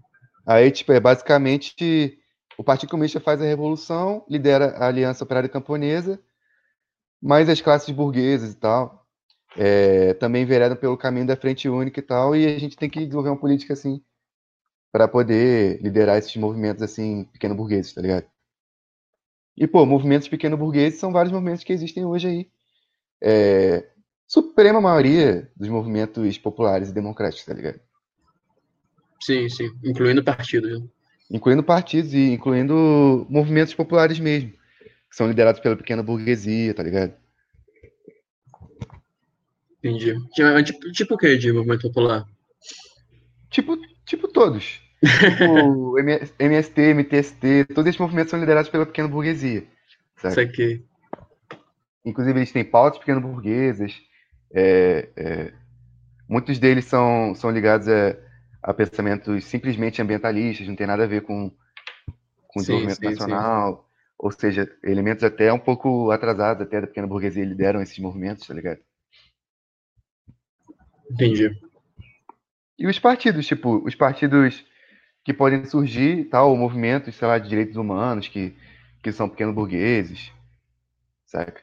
[0.45, 2.19] Aí, tipo, é basicamente
[2.60, 6.19] o Partido Comunista faz a revolução, lidera a Aliança Operária Camponesa,
[7.22, 9.08] mas as classes burguesas e tal
[9.56, 13.00] é, também veredam pelo caminho da Frente Única e tal, e a gente tem que
[13.00, 14.04] desenvolver uma política assim
[14.91, 18.26] para poder liderar esses movimentos assim pequeno burgueses, tá ligado?
[19.56, 22.52] E, pô, movimentos pequeno-burgueses são vários movimentos que existem hoje aí.
[23.24, 23.89] É,
[24.28, 27.80] suprema maioria dos movimentos populares e democráticos, tá ligado?
[29.22, 29.69] Sim, sim.
[29.82, 30.84] Incluindo partidos.
[31.30, 34.52] Incluindo partidos e incluindo movimentos populares mesmo.
[34.52, 37.13] Que são liderados pela pequena burguesia, tá ligado?
[39.84, 40.15] Entendi.
[40.63, 42.26] Tipo, tipo o que de movimento popular?
[43.50, 45.98] Tipo, tipo todos o
[46.39, 49.65] MST, MTST, todos esses movimentos são liderados pela pequena burguesia.
[50.18, 50.32] Sabe?
[50.32, 50.86] Isso aqui.
[52.06, 54.02] Inclusive, eles têm pautas pequeno burguesas.
[54.54, 55.54] É, é,
[56.28, 58.18] muitos deles são, são ligados a,
[58.62, 61.52] a, pensamentos simplesmente ambientalistas, não tem nada a ver com,
[62.48, 63.76] com sim, desenvolvimento nacional.
[63.76, 63.89] Sim.
[64.19, 68.54] Ou seja, elementos até um pouco atrasados até da pequena burguesia lideram esses movimentos, tá
[68.54, 68.80] ligado?
[71.10, 71.58] Entendi.
[72.78, 74.65] E os partidos, tipo, os partidos
[75.24, 78.56] que podem surgir, tal, movimentos, sei lá, de direitos humanos que,
[79.02, 80.32] que são pequenos burgueses,
[81.26, 81.62] saca?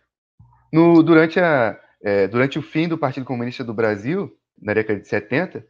[0.72, 5.08] No, durante, a, é, durante o fim do Partido Comunista do Brasil, na década de
[5.08, 5.66] 70,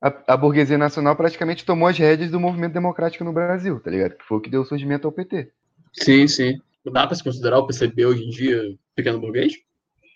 [0.00, 4.16] a, a, burguesia nacional praticamente tomou as rédeas do movimento democrático no Brasil, tá ligado?
[4.16, 5.50] Que foi o que deu surgimento ao PT.
[5.92, 6.60] Sim, sim.
[6.84, 9.54] Dá para se considerar o PCB hoje em dia pequeno burguês?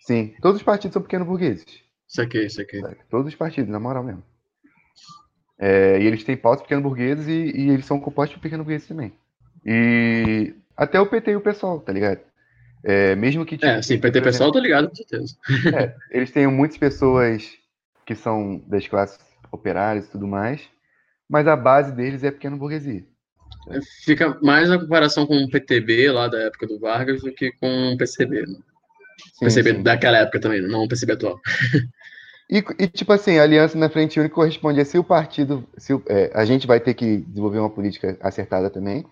[0.02, 1.64] Sim, todos os partidos são pequenos burgueses.
[2.08, 2.80] Isso aqui, isso aqui.
[3.08, 4.22] Todos os partidos, na moral mesmo.
[5.58, 8.88] É, e eles têm pautas pequeno burgueses e, e, eles são compostos por pequeno burgueses
[8.88, 9.12] também.
[9.64, 12.20] E até o PT e o PSOL, tá ligado?
[12.82, 13.56] É, mesmo que.
[13.56, 15.36] Tipo, é, sim, PT e PSOL, tô ligado, com certeza.
[15.76, 17.58] É, eles têm muitas pessoas
[18.06, 19.18] que são das classes
[19.52, 20.62] operárias e tudo mais,
[21.28, 23.04] mas a base deles é pequeno burguesia.
[23.68, 27.52] É, fica mais a comparação com o PTB lá da época do Vargas do que
[27.52, 28.42] com o PCB.
[28.42, 28.58] Né?
[29.34, 29.82] Sim, PCB sim.
[29.82, 31.40] daquela época também, não o PCB atual.
[32.50, 35.64] E, e, tipo assim, a aliança na frente única corresponde a se o partido.
[35.78, 39.06] Se o, é, a gente vai ter que desenvolver uma política acertada também,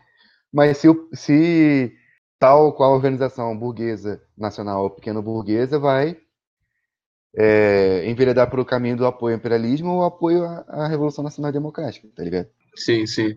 [0.52, 1.96] mas se, o, se
[2.36, 6.16] tal qual organização burguesa nacional ou pequeno burguesa vai
[7.36, 11.52] é, enveredar para o caminho do apoio ao imperialismo ou apoio à, à Revolução Nacional
[11.52, 12.48] Democrática, tá ligado?
[12.74, 13.36] Sim, sim.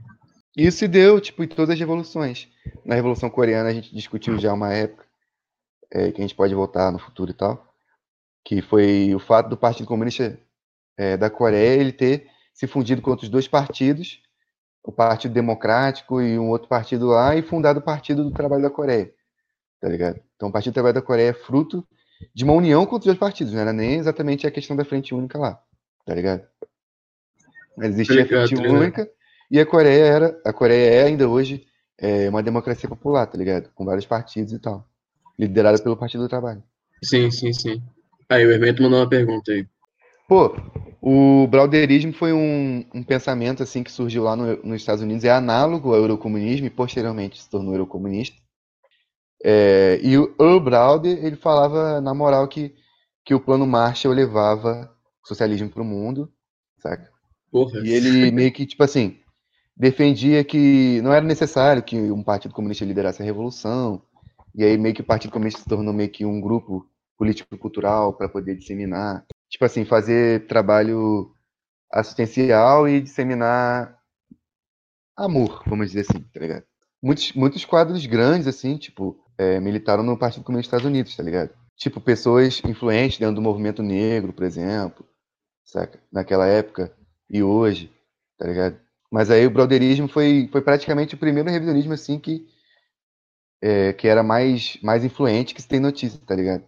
[0.56, 2.50] Isso se deu, tipo, em todas as revoluções.
[2.86, 5.06] Na Revolução Coreana a gente discutiu já uma época,
[5.90, 7.74] é, que a gente pode voltar no futuro e tal,
[8.44, 10.38] que foi o fato do Partido Comunista
[10.98, 14.22] é, da Coreia ele ter se fundido com outros dois partidos,
[14.84, 18.70] o Partido Democrático e um outro partido lá, e fundado o Partido do Trabalho da
[18.70, 19.14] Coreia,
[19.80, 20.20] tá ligado?
[20.36, 21.88] Então o Partido do Trabalho da Coreia é fruto
[22.34, 25.14] de uma união com os dois partidos, não era nem exatamente a questão da frente
[25.14, 25.62] única lá,
[26.06, 26.44] tá ligado?
[27.78, 29.10] Mas existia a frente única
[29.50, 31.66] e a Coreia era, a Coreia é ainda hoje
[31.98, 33.70] é, uma democracia popular, tá ligado?
[33.76, 34.88] Com vários partidos e tal,
[35.38, 36.64] liderada pelo Partido do Trabalho.
[37.04, 37.82] Sim, sim, sim.
[38.30, 39.68] Aí o Hermeto mandou uma pergunta aí.
[40.28, 40.56] Pô,
[41.02, 45.32] o brauderismo foi um, um pensamento assim que surgiu lá no, nos Estados Unidos, é
[45.32, 48.38] análogo ao eurocomunismo e posteriormente se tornou eurocomunista.
[49.44, 52.76] É, e o Earl ele falava na moral que,
[53.26, 56.32] que o plano Marshall levava o socialismo para o mundo,
[56.78, 57.10] saca?
[57.52, 57.80] Porra.
[57.84, 59.20] E ele meio que, tipo assim,
[59.76, 64.02] defendia que não era necessário que um partido comunista liderasse a revolução,
[64.54, 66.86] e aí meio que o Partido Comunista se tornou meio que um grupo
[67.18, 71.34] político-cultural para poder disseminar, tipo assim, fazer trabalho
[71.92, 73.98] assistencial e disseminar
[75.16, 76.64] amor, vamos dizer assim, tá ligado?
[77.02, 81.24] Muitos, muitos quadros grandes, assim, tipo, é, militaram no Partido Comunista dos Estados Unidos, tá
[81.24, 81.50] ligado?
[81.76, 85.04] Tipo, pessoas influentes dentro do movimento negro, por exemplo,
[85.66, 86.00] saca?
[86.12, 86.96] Naquela época
[87.28, 87.92] e hoje,
[88.38, 88.80] tá ligado?
[89.12, 92.48] Mas aí o brotherismo foi, foi praticamente o primeiro revisionismo, assim, que,
[93.62, 96.64] é, que era mais, mais influente que se tem notícia, tá ligado?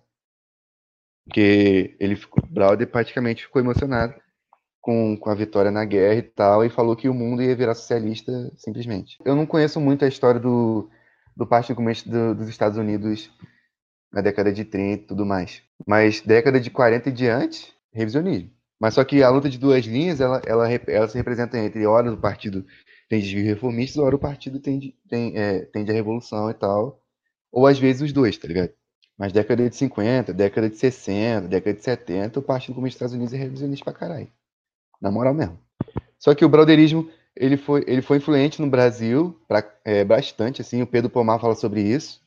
[1.25, 4.15] Porque ele ficou, Brother praticamente ficou emocionado
[4.81, 7.75] com, com a vitória na guerra e tal, e falou que o mundo ia virar
[7.75, 9.17] socialista simplesmente.
[9.23, 10.89] Eu não conheço muito a história do,
[11.35, 13.31] do Partido Comunista do, dos Estados Unidos
[14.11, 15.63] na década de 30 e tudo mais.
[15.87, 18.51] Mas década de 40 e diante, revisionismo.
[18.79, 22.11] Mas só que a luta de duas linhas, ela, ela, ela se representa entre hora
[22.11, 22.65] o partido
[23.09, 27.01] tem desvio reformista, hora o partido tem, tem, é, tende a revolução e tal.
[27.51, 28.73] Ou às vezes os dois, tá ligado?
[29.17, 33.13] Mas década de 50, década de 60, década de 70, o Partido Comunista dos Estados
[33.13, 34.27] Unidos é revisionista pra caralho.
[34.99, 35.59] Na moral mesmo.
[36.17, 40.81] Só que o brotherismo ele foi, ele foi influente no Brasil pra, é, bastante, assim,
[40.81, 42.21] o Pedro Pomar fala sobre isso,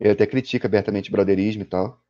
[0.00, 2.02] ele até critica abertamente o brotherismo e tal.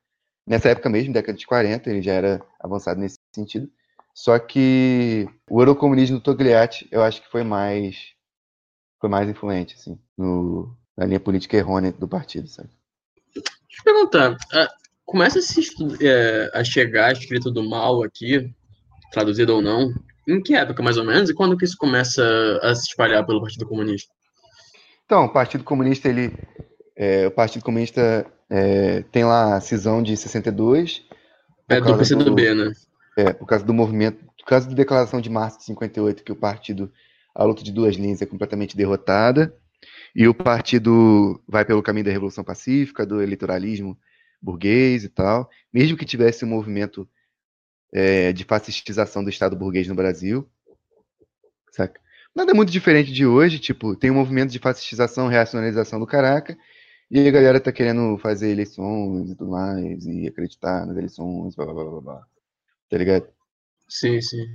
[0.47, 3.71] Nessa época mesmo, década de 40, ele já era avançado nesse sentido.
[4.15, 8.15] Só que o eurocomunismo do Togliatti, eu acho que foi mais
[9.01, 12.69] foi mais influente, assim, no, na linha política errônea do partido, sabe?
[13.33, 13.47] Deixa
[13.79, 14.37] eu perguntar,
[15.07, 15.61] começa a, se,
[16.05, 18.53] é, a chegar a escrita do mal aqui,
[19.13, 19.95] traduzido ou não,
[20.29, 21.31] em que época, mais ou menos?
[21.31, 22.23] E quando que isso começa
[22.63, 24.13] a se espalhar pelo Partido Comunista?
[25.05, 26.33] Então, o Partido Comunista, ele...
[26.95, 31.05] É, o Partido Comunista é, tem lá a cisão de 62.
[31.69, 32.73] É do PCdoB, do, né?
[33.17, 36.37] É, por causa do movimento, por causa da declaração de março de 58, que o
[36.37, 36.91] partido,
[37.35, 39.55] a luta de duas linhas é completamente derrotada,
[40.15, 43.97] e o partido vai pelo caminho da Revolução Pacífica, do eleitoralismo
[44.41, 47.09] burguês e tal, mesmo que tivesse um movimento
[47.93, 50.49] é, de fascistização do Estado burguês no Brasil.
[51.71, 52.01] Saca?
[52.35, 56.57] Nada muito diferente de hoje, tipo, tem um movimento de fascistização, reacionalização do Caraca,
[57.11, 61.67] e a galera tá querendo fazer eleições e tudo mais, e acreditar nas eleições, blá
[61.67, 62.23] blá blá blá.
[62.91, 63.29] Tá ligado?
[63.89, 64.47] Sim, sim.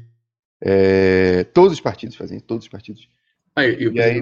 [0.62, 3.10] É, todos os partidos fazem, todos os partidos.
[3.56, 4.22] Aí, e o, e aí,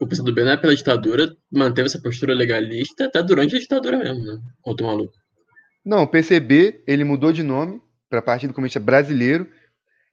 [0.00, 4.40] o PCdoB, né, pela ditadura, manteve essa postura legalista até durante a ditadura mesmo, né?
[4.64, 5.14] Outro maluco.
[5.84, 9.48] Não, o PCB, ele mudou de nome para Partido Comunista Brasileiro,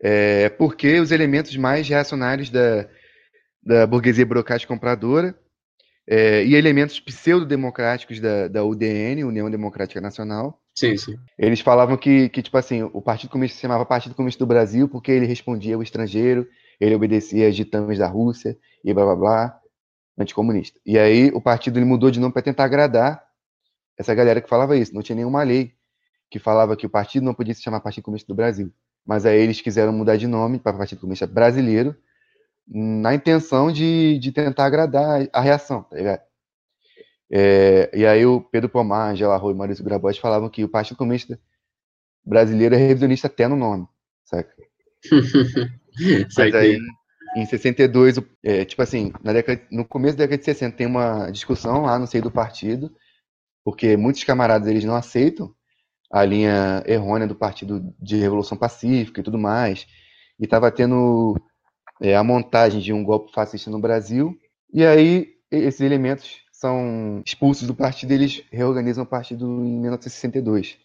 [0.01, 2.88] é, porque os elementos mais reacionários da,
[3.62, 5.36] da burguesia burocrática compradora
[6.08, 10.60] é, e elementos pseudo-democráticos da, da UDN, União Democrática Nacional.
[10.75, 11.17] Sim, sim.
[11.38, 14.89] Eles falavam que, que, tipo assim, o Partido Comunista se chamava Partido Comunista do Brasil
[14.89, 16.47] porque ele respondia ao estrangeiro,
[16.79, 19.60] ele obedecia às ditames da Rússia e blá blá blá,
[20.17, 20.79] anticomunista.
[20.86, 23.23] E aí o partido ele mudou de nome para tentar agradar
[23.97, 24.93] essa galera que falava isso.
[24.93, 25.73] Não tinha nenhuma lei
[26.34, 28.73] que falava que o partido não podia se chamar Partido Comunista do Brasil.
[29.06, 31.96] Mas aí eles quiseram mudar de nome para Partido Comunista Brasileiro,
[32.67, 36.21] na intenção de, de tentar agradar a reação, tá ligado?
[37.31, 40.98] É, e aí o Pedro Pomar, Angela Rui e Maurício Grabois falavam que o Partido
[40.98, 41.40] Comunista
[42.25, 43.88] Brasileiro é revisionista até no nome,
[44.25, 44.56] saca?
[46.36, 46.79] Mas aí,
[47.36, 51.29] em 62, é, tipo assim, na década, no começo da década de 60 tem uma
[51.29, 52.92] discussão lá no seio do partido,
[53.63, 55.54] porque muitos camaradas eles não aceitam
[56.14, 59.88] a linha errônea do Partido de Revolução Pacífica e tudo mais.
[60.40, 61.36] E estava tendo
[62.00, 64.38] é, a montagem de um golpe fascista no Brasil.
[64.72, 70.78] E aí esses elementos são expulsos do partido eles reorganizam o partido em 1962.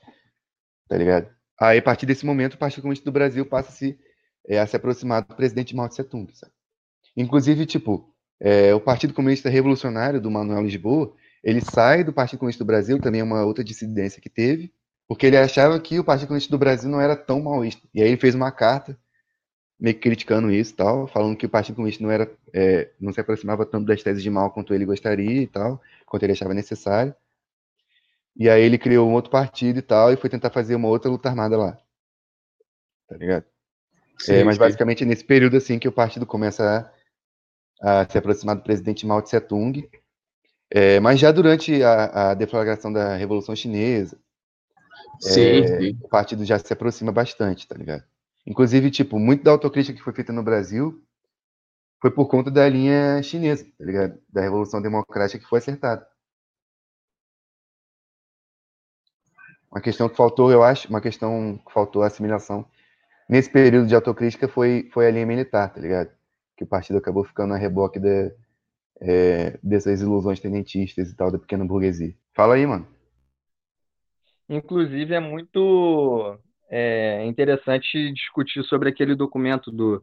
[0.88, 1.28] Tá ligado?
[1.60, 3.98] Aí, a partir desse momento, o Partido Comunista do Brasil passa a se,
[4.48, 6.32] é, a se aproximar do presidente Mao Tse Tung.
[7.14, 11.14] Inclusive, tipo, é, o Partido Comunista Revolucionário do Manuel Lisboa,
[11.44, 14.72] ele sai do Partido Comunista do Brasil, também é uma outra dissidência que teve,
[15.08, 17.82] porque ele achava que o Partido Comunista do Brasil não era tão maoísta.
[17.94, 18.96] E aí ele fez uma carta
[19.80, 23.20] meio que criticando isso tal, falando que o Partido Comunista não era, é, não se
[23.20, 27.14] aproximava tanto das teses de Mao quanto ele gostaria e tal, quanto ele achava necessário.
[28.36, 31.10] E aí ele criou um outro partido e tal, e foi tentar fazer uma outra
[31.10, 31.78] luta armada lá.
[33.08, 33.44] Tá ligado?
[34.18, 34.60] Sim, é, mas sim.
[34.60, 36.92] basicamente é nesse período assim que o partido começa
[37.80, 39.88] a, a se aproximar do presidente Mao Tse Tung.
[40.70, 44.18] É, mas já durante a, a, deflagração da Revolução Chinesa,
[45.20, 48.04] sim, é, o partido já se aproxima bastante, tá ligado?
[48.46, 51.02] Inclusive, tipo, muito da autocrítica que foi feita no Brasil
[52.00, 54.18] foi por conta da linha chinesa, tá ligado?
[54.28, 56.06] Da Revolução Democrática que foi acertada.
[59.70, 62.64] Uma questão que faltou, eu acho, uma questão que faltou a assimilação
[63.28, 66.10] nesse período de autocrítica foi, foi a linha militar, tá ligado?
[66.56, 68.32] Que o partido acabou ficando a reboque de,
[69.00, 72.14] é, dessas ilusões tenentistas e tal da pequena burguesia.
[72.32, 72.86] Fala aí, mano.
[74.48, 76.38] Inclusive, é muito
[76.70, 80.02] é, interessante discutir sobre aquele documento do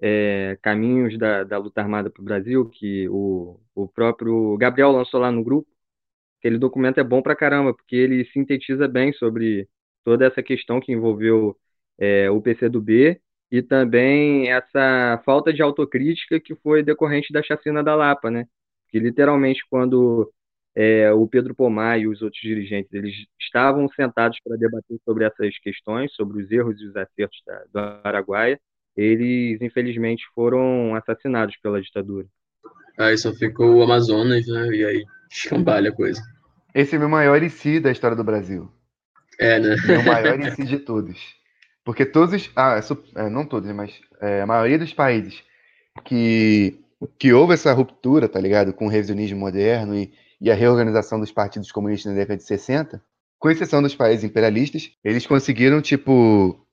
[0.00, 5.20] é, Caminhos da, da Luta Armada para o Brasil, que o, o próprio Gabriel lançou
[5.20, 5.68] lá no grupo,
[6.40, 9.68] Aquele documento é bom pra caramba, porque ele sintetiza bem sobre
[10.04, 11.56] toda essa questão que envolveu
[11.98, 13.20] é, o PCdoB
[13.50, 18.46] e também essa falta de autocrítica que foi decorrente da chacina da Lapa, né?
[18.90, 20.32] Que literalmente quando
[20.80, 25.58] é, o Pedro Pomar e os outros dirigentes eles estavam sentados para debater sobre essas
[25.58, 28.60] questões, sobre os erros e os acertos da, do Araguaia,
[28.96, 32.28] eles infelizmente foram assassinados pela ditadura.
[32.96, 34.68] Aí só ficou o Amazonas, né?
[34.68, 36.22] E aí escambalha a coisa.
[36.72, 38.70] Esse é o meu maior IC da história do Brasil.
[39.40, 39.74] É, né?
[39.84, 41.18] Meu maior IC de todos.
[41.84, 42.52] Porque todos os.
[42.54, 42.80] Ah,
[43.16, 45.42] é, não todos, mas é, a maioria dos países
[46.04, 46.78] que,
[47.18, 48.72] que houve essa ruptura, tá ligado?
[48.72, 53.02] Com o revisionismo moderno e, e a reorganização dos partidos comunistas na década de 60,
[53.38, 56.66] com exceção dos países imperialistas, eles conseguiram, tipo,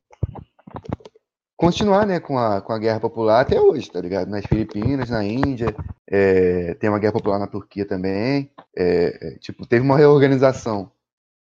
[1.55, 4.29] continuar né, com, a, com a guerra popular até hoje, tá ligado?
[4.29, 5.75] Nas Filipinas, na Índia,
[6.07, 8.51] é, tem uma guerra popular na Turquia também.
[8.75, 10.91] É, é, tipo, teve uma reorganização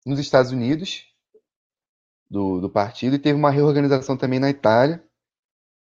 [0.06, 1.06] nos Estados Unidos
[2.30, 5.04] do, do partido e teve uma reorganização também na Itália,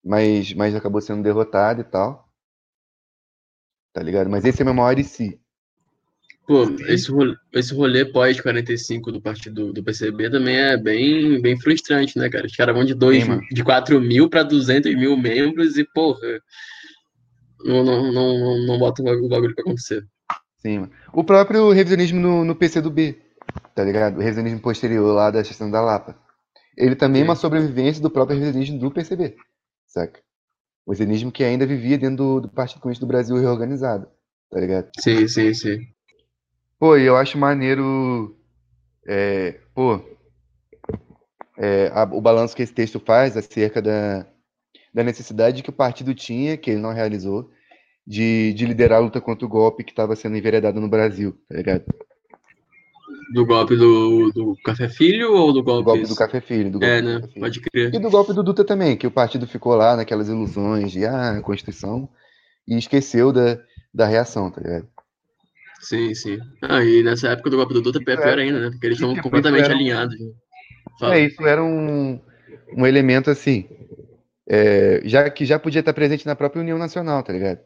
[0.03, 2.27] mas, mas acabou sendo derrotado e tal.
[3.93, 4.29] Tá ligado?
[4.29, 5.39] Mas esse é meu maior si.
[6.47, 12.17] Pô, esse rolê, esse rolê pós-45 do partido do PCB também é bem, bem frustrante,
[12.17, 12.45] né, cara?
[12.45, 16.41] Os caras vão de, dois, Sim, de 4 mil para 200 mil membros e, porra,
[17.63, 20.05] não, não, não, não bota o bagulho pra acontecer.
[20.57, 20.91] Sim, mano.
[21.13, 23.19] O próprio revisionismo no, no PCdoB,
[23.73, 24.17] tá ligado?
[24.17, 26.15] O revisionismo posterior lá da gestão da Lapa.
[26.77, 27.27] Ele também sim.
[27.27, 29.35] é uma sobrevivência do próprio revisionismo do PCB,
[29.87, 30.19] saca?
[30.85, 34.07] O revisionismo que ainda vivia dentro do, do Partido Comunista do Brasil reorganizado,
[34.49, 34.89] tá ligado?
[34.99, 35.79] Sim, sim, sim.
[36.81, 38.35] Pô, eu acho maneiro.
[39.05, 40.01] É, pô,
[41.55, 44.25] é, a, o balanço que esse texto faz acerca da,
[44.91, 47.51] da necessidade que o partido tinha, que ele não realizou,
[48.05, 51.55] de, de liderar a luta contra o golpe que estava sendo enveredado no Brasil, tá
[51.55, 51.85] ligado?
[53.31, 55.83] Do golpe do, do Café Filho ou do golpe?
[55.83, 56.71] Do golpe do Café Filho.
[56.71, 57.21] Do golpe é, né?
[57.39, 57.93] Pode crer.
[57.93, 61.39] E do golpe do Duta também, que o partido ficou lá naquelas ilusões de ah,
[61.43, 62.09] Constituição
[62.67, 63.59] e esqueceu da,
[63.93, 64.87] da reação, tá ligado?
[65.81, 66.39] Sim, sim.
[66.61, 68.69] Ah, e nessa época do golpe do Dutra é pior ainda, né?
[68.69, 69.71] Porque eles estão completamente um...
[69.71, 70.15] alinhados.
[70.99, 71.15] Fala.
[71.15, 72.19] É, isso era um,
[72.75, 73.67] um elemento assim,
[74.47, 77.59] é, já que já podia estar presente na própria União Nacional, tá ligado?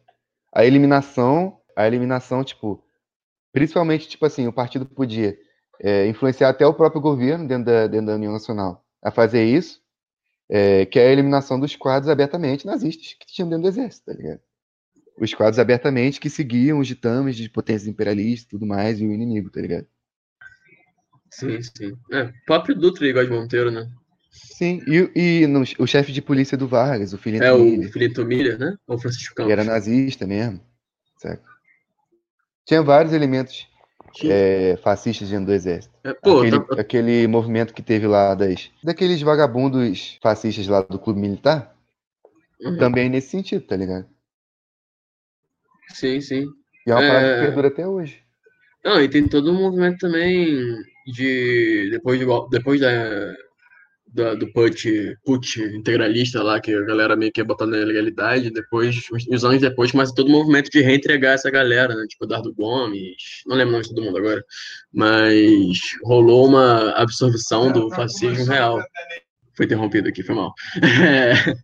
[0.54, 2.82] A eliminação, a eliminação, tipo,
[3.52, 5.36] principalmente, tipo assim, o partido podia
[5.80, 9.80] é, influenciar até o próprio governo dentro da, dentro da União Nacional a fazer isso,
[10.48, 14.12] é, que é a eliminação dos quadros abertamente nazistas que tinham dentro do exército, tá
[14.12, 14.40] ligado?
[15.18, 19.12] Os quadros abertamente que seguiam os ditames de potências imperialistas e tudo mais, e o
[19.12, 19.86] inimigo, tá ligado?
[21.30, 21.96] Sim, sim.
[22.12, 23.90] É, o próprio Dutra igual de Monteiro, né?
[24.30, 28.24] Sim, e, e no, o chefe de polícia do Vargas, o Filinto É, o Filinto
[28.24, 28.76] Miller, né?
[28.86, 29.52] Ou Francisco Campos.
[29.52, 30.60] era nazista mesmo,
[31.18, 31.44] certo?
[32.64, 33.66] Tinha vários elementos
[34.24, 35.94] é, fascistas dentro do exército.
[36.04, 36.80] É, pô, aquele, tá...
[36.80, 41.76] aquele movimento que teve lá das, daqueles vagabundos fascistas lá do clube militar,
[42.60, 42.78] uhum.
[42.78, 44.06] também nesse sentido, tá ligado?
[45.88, 46.46] Sim, sim.
[46.86, 47.42] E é uma parada que é.
[47.46, 48.22] perdura até hoje.
[48.84, 50.76] Não, e tem todo um movimento também
[51.06, 51.90] de.
[51.90, 53.34] Depois, de, depois da,
[54.06, 58.50] do, do put, put integralista lá, que a galera meio que ia botar na legalidade,
[58.50, 58.96] depois,
[59.30, 62.06] uns anos depois, começa todo o movimento de reentregar essa galera, né?
[62.08, 64.42] Tipo, Dardo Gomes, não lembro o nome de todo mundo agora,
[64.92, 68.80] mas rolou uma absorção do fascismo real.
[69.54, 70.52] Foi interrompido aqui, foi mal.
[70.86, 71.54] É,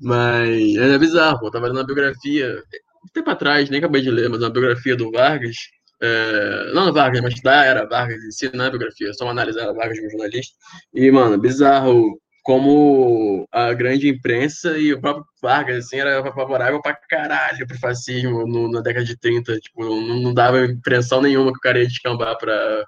[0.00, 2.62] mas é bizarro, pô, eu tava lendo uma biografia,
[3.04, 5.56] um tempo atrás, nem acabei de ler, mas uma biografia do Vargas,
[6.02, 9.58] é, não Vargas, mas da era Vargas em si, não é biografia, só uma análise
[9.58, 10.54] da Vargas como jornalista.
[10.94, 16.94] E, mano, bizarro como a grande imprensa e o próprio Vargas, assim, era favorável pra
[17.08, 19.58] caralho pro fascismo no, na década de 30.
[19.58, 22.84] Tipo, não, não dava impressão nenhuma que o cara ia descambar pra,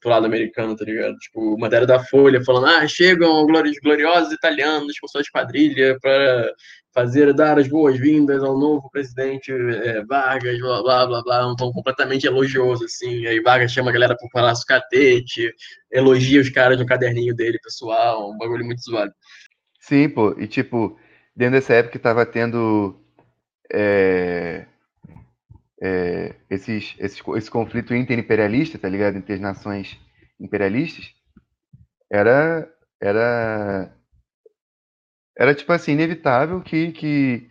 [0.00, 1.16] pro lado americano, tá ligado?
[1.16, 6.52] Tipo, matéria da Folha falando, ah, chegam gloriosos italianos com sua esquadrilha para
[6.94, 11.72] fazer, dar as boas-vindas ao novo presidente é, Vargas, blá, blá, blá, blá, um tom
[11.72, 15.52] completamente elogioso, assim, aí Vargas chama a galera pro Palácio Catete,
[15.90, 19.12] elogia os caras no caderninho dele, pessoal, um bagulho muito zoado.
[19.80, 20.96] Sim, pô, e tipo,
[21.34, 22.96] dentro dessa época tava tendo
[23.72, 24.66] é,
[25.82, 29.98] é, esses, esses, esse conflito interimperialista, tá ligado, entre as nações
[30.38, 31.12] imperialistas,
[32.08, 33.92] era, era
[35.36, 37.48] era tipo assim, inevitável que, que,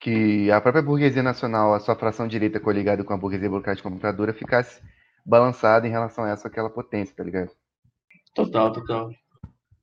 [0.00, 4.32] que a própria burguesia nacional, a sua fração direita coligada com a burguesia burocrática computadora,
[4.32, 4.80] ficasse
[5.24, 7.50] balançada em relação a essa aquela potência, tá ligado?
[8.34, 9.10] Total, total.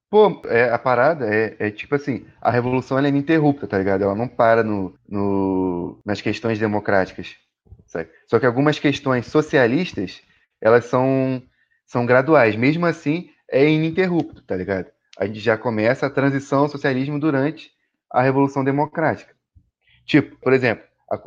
[0.10, 4.04] Pô, é, a parada é, é, tipo assim, a revolução ela é ininterrupta, tá ligado?
[4.04, 7.38] Ela não para no, no, nas questões democráticas.
[7.88, 8.10] Sabe?
[8.28, 10.22] Só que algumas questões socialistas,
[10.62, 11.42] elas são,
[11.86, 12.58] são graduais.
[12.58, 14.88] Mesmo assim, é ininterrupto, tá ligado?
[15.22, 17.72] A gente já começa a transição ao socialismo durante
[18.10, 19.36] a Revolução Democrática.
[20.04, 20.84] Tipo, por exemplo,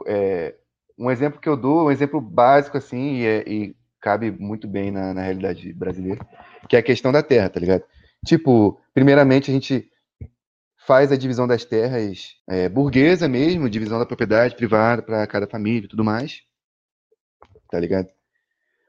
[0.08, 0.56] é,
[0.98, 4.90] um exemplo que eu dou, um exemplo básico assim, e, é, e cabe muito bem
[4.90, 6.26] na, na, realidade brasileira,
[6.68, 7.84] que é a questão da terra, tá ligado?
[8.26, 9.88] Tipo, primeiramente a gente
[10.84, 15.86] faz a divisão das terras é, burguesa mesmo, divisão da propriedade privada para cada família
[15.86, 16.42] e tudo mais,
[17.70, 18.08] tá ligado?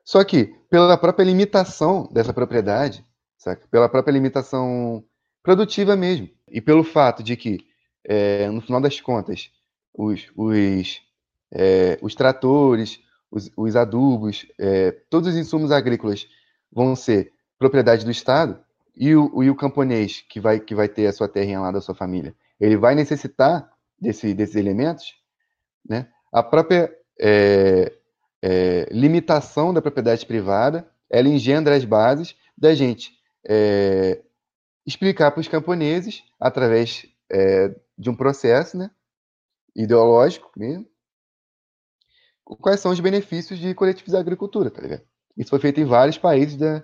[0.04, 3.06] Só que, pela própria limitação dessa propriedade,
[3.46, 3.68] saca?
[3.70, 5.04] Pela própria limitação
[5.44, 6.30] produtiva mesmo.
[6.50, 7.60] E pelo fato de que,
[8.04, 9.52] é, no final das contas,
[9.94, 11.02] os, os,
[11.52, 16.28] é, os tratores, os, os adubos, é, todos os insumos agrícolas
[16.72, 18.60] vão ser propriedade do Estado,
[18.98, 21.82] e o, e o camponês que vai, que vai ter a sua terrinha lá da
[21.82, 23.70] sua família, ele vai necessitar
[24.00, 25.16] desse, desses elementos,
[25.88, 26.08] né?
[26.32, 27.94] A própria é,
[28.42, 33.15] é, limitação da propriedade privada, ela engendra as bases da gente
[33.48, 34.22] é,
[34.86, 38.92] explicar para os camponeses, através é, de um processo né,
[39.76, 40.88] ideológico mesmo,
[42.44, 45.02] quais são os benefícios de coletivizar a agricultura, tá ligado?
[45.36, 46.84] Isso foi feito em vários países, da,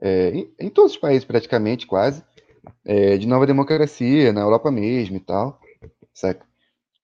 [0.00, 2.22] é, em, em, todos os países praticamente, quase,
[2.84, 5.60] é, de nova democracia, na Europa mesmo e tal,
[6.12, 6.46] saca?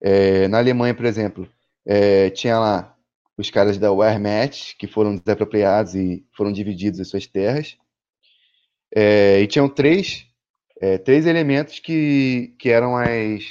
[0.00, 1.48] É, na Alemanha, por exemplo,
[1.84, 2.96] é, tinha lá
[3.36, 7.76] os caras da Wehrmacht, que foram desapropriados e foram divididos as suas terras,
[8.98, 10.26] é, e tinham três,
[10.80, 13.44] é, três elementos que, que eram as,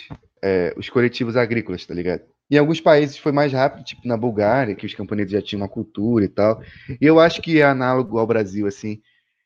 [0.43, 2.23] é, os coletivos agrícolas, tá ligado?
[2.49, 5.69] Em alguns países foi mais rápido, tipo na Bulgária, que os camponeses já tinham uma
[5.69, 6.63] cultura e tal.
[6.99, 8.99] E eu acho que é análogo ao Brasil, assim,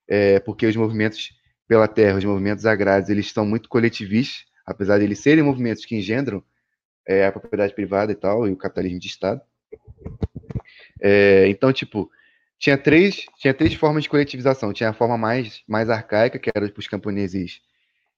[0.07, 1.37] é, porque os movimentos
[1.67, 5.97] pela terra, os movimentos agrários, eles são muito coletivistas, apesar de eles serem movimentos que
[5.97, 6.41] engendram
[7.05, 9.41] é, a propriedade privada e tal, e o capitalismo de Estado.
[11.01, 12.09] É, então, tipo,
[12.59, 14.73] tinha três, tinha três formas de coletivização.
[14.73, 17.61] Tinha a forma mais, mais arcaica, que era para os camponeses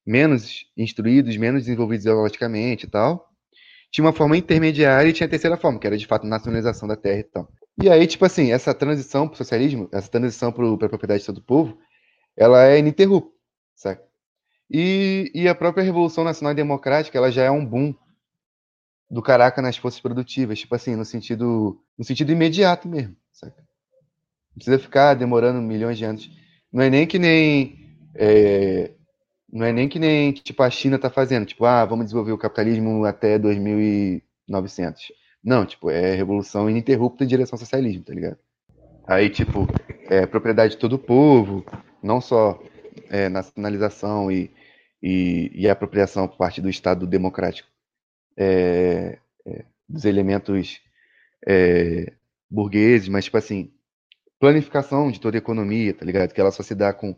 [0.06, 3.30] menos instruídos, menos desenvolvidos ideologicamente e tal.
[3.92, 6.96] Tinha uma forma intermediária e tinha a terceira forma, que era de fato nacionalização da
[6.96, 7.52] terra e tal.
[7.82, 11.26] E aí, tipo assim, essa transição para o socialismo, essa transição para a propriedade de
[11.28, 11.78] todo o povo,
[12.36, 13.32] ela é ininterrupta,
[13.76, 14.02] sabe?
[14.70, 17.94] E, e a própria Revolução Nacional Democrática, ela já é um boom
[19.10, 23.16] do caraca nas forças produtivas, tipo assim, no sentido, no sentido imediato mesmo?
[24.52, 26.30] Não precisa ficar demorando milhões de anos.
[26.72, 27.80] Não é nem que nem.
[28.16, 28.92] É,
[29.52, 32.38] não é nem que nem tipo a China está fazendo, tipo, ah, vamos desenvolver o
[32.38, 35.12] capitalismo até 2900.
[35.44, 38.38] Não, tipo, é revolução ininterrupta em direção ao socialismo, tá ligado?
[39.08, 39.68] Aí, tipo,
[40.10, 41.66] é propriedade de todo o povo,
[42.02, 42.62] não só
[43.10, 44.52] é, nacionalização e,
[45.02, 47.68] e, e, apropriação por parte do Estado democrático
[48.38, 50.80] é, é, dos elementos
[51.48, 52.14] é,
[52.50, 53.72] burgueses, mas, tipo assim,
[54.42, 56.34] planificação de toda a economia, tá ligado?
[56.34, 57.16] Que ela só se dá com,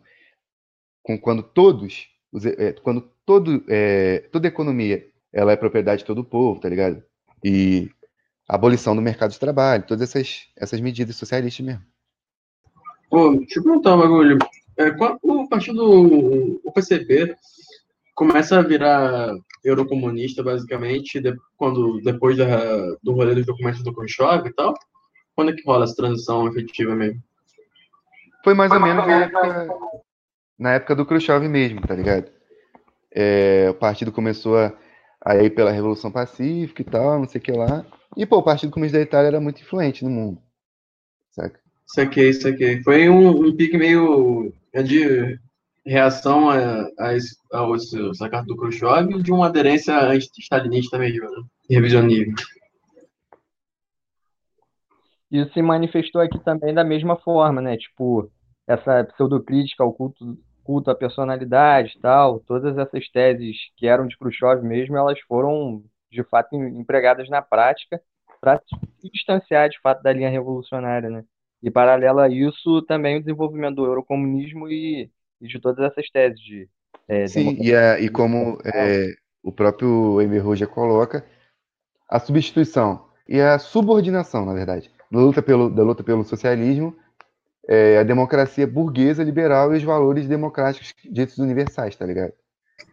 [1.02, 6.04] com quando todos, os, é, quando todo, é, toda a economia ela é propriedade de
[6.04, 7.02] todo o povo, tá ligado?
[7.42, 7.90] E
[8.46, 11.82] abolição do mercado de trabalho, todas essas, essas medidas socialistas mesmo.
[13.08, 14.38] Pô, deixa eu perguntar um bagulho.
[14.76, 17.34] É, qual, o partido, o PCB,
[18.14, 19.32] começa a virar
[19.64, 24.74] eurocomunista, basicamente, de, quando, depois da, do rolê dos documentos do Khrushchev e tal?
[25.34, 27.22] Quando é que rola essa transição efetiva mesmo?
[28.42, 29.68] Foi mais ou menos na época,
[30.58, 32.30] na época do Khrushchev mesmo, tá ligado?
[33.10, 34.72] É, o partido começou a,
[35.24, 37.86] a ir pela Revolução Pacífica e tal, não sei o que lá.
[38.16, 40.40] E, pô, o Partido Comunista da Itália era muito influente no mundo,
[41.30, 41.58] saca?
[41.86, 42.82] Saquei, saquei.
[42.82, 45.38] Foi um, um pique meio é de
[45.86, 47.16] reação a, a,
[47.52, 47.78] ao
[48.14, 51.42] sacato do Khrushchev e de uma aderência anti-stalinista mesmo, né?
[51.70, 52.34] revisionismo.
[55.34, 57.76] Isso se manifestou aqui também da mesma forma, né?
[57.76, 58.30] Tipo,
[58.68, 64.62] essa pseudocrítica ao culto, culto à personalidade tal, todas essas teses que eram de Khrushchev
[64.62, 68.00] mesmo, elas foram de fato empregadas na prática
[68.40, 68.62] para
[69.00, 71.24] se distanciar de fato da linha revolucionária, né?
[71.60, 75.10] E paralelo a isso também o desenvolvimento do eurocomunismo e,
[75.40, 76.68] e de todas essas teses de
[77.08, 79.08] é, Sim, e, a, e como é,
[79.42, 81.26] o próprio Emerson já coloca,
[82.08, 86.96] a substituição e a subordinação, na verdade, da luta pelo, da luta pelo socialismo,
[87.68, 92.32] é, a democracia burguesa, liberal e os valores democráticos ditos universais, tá ligado?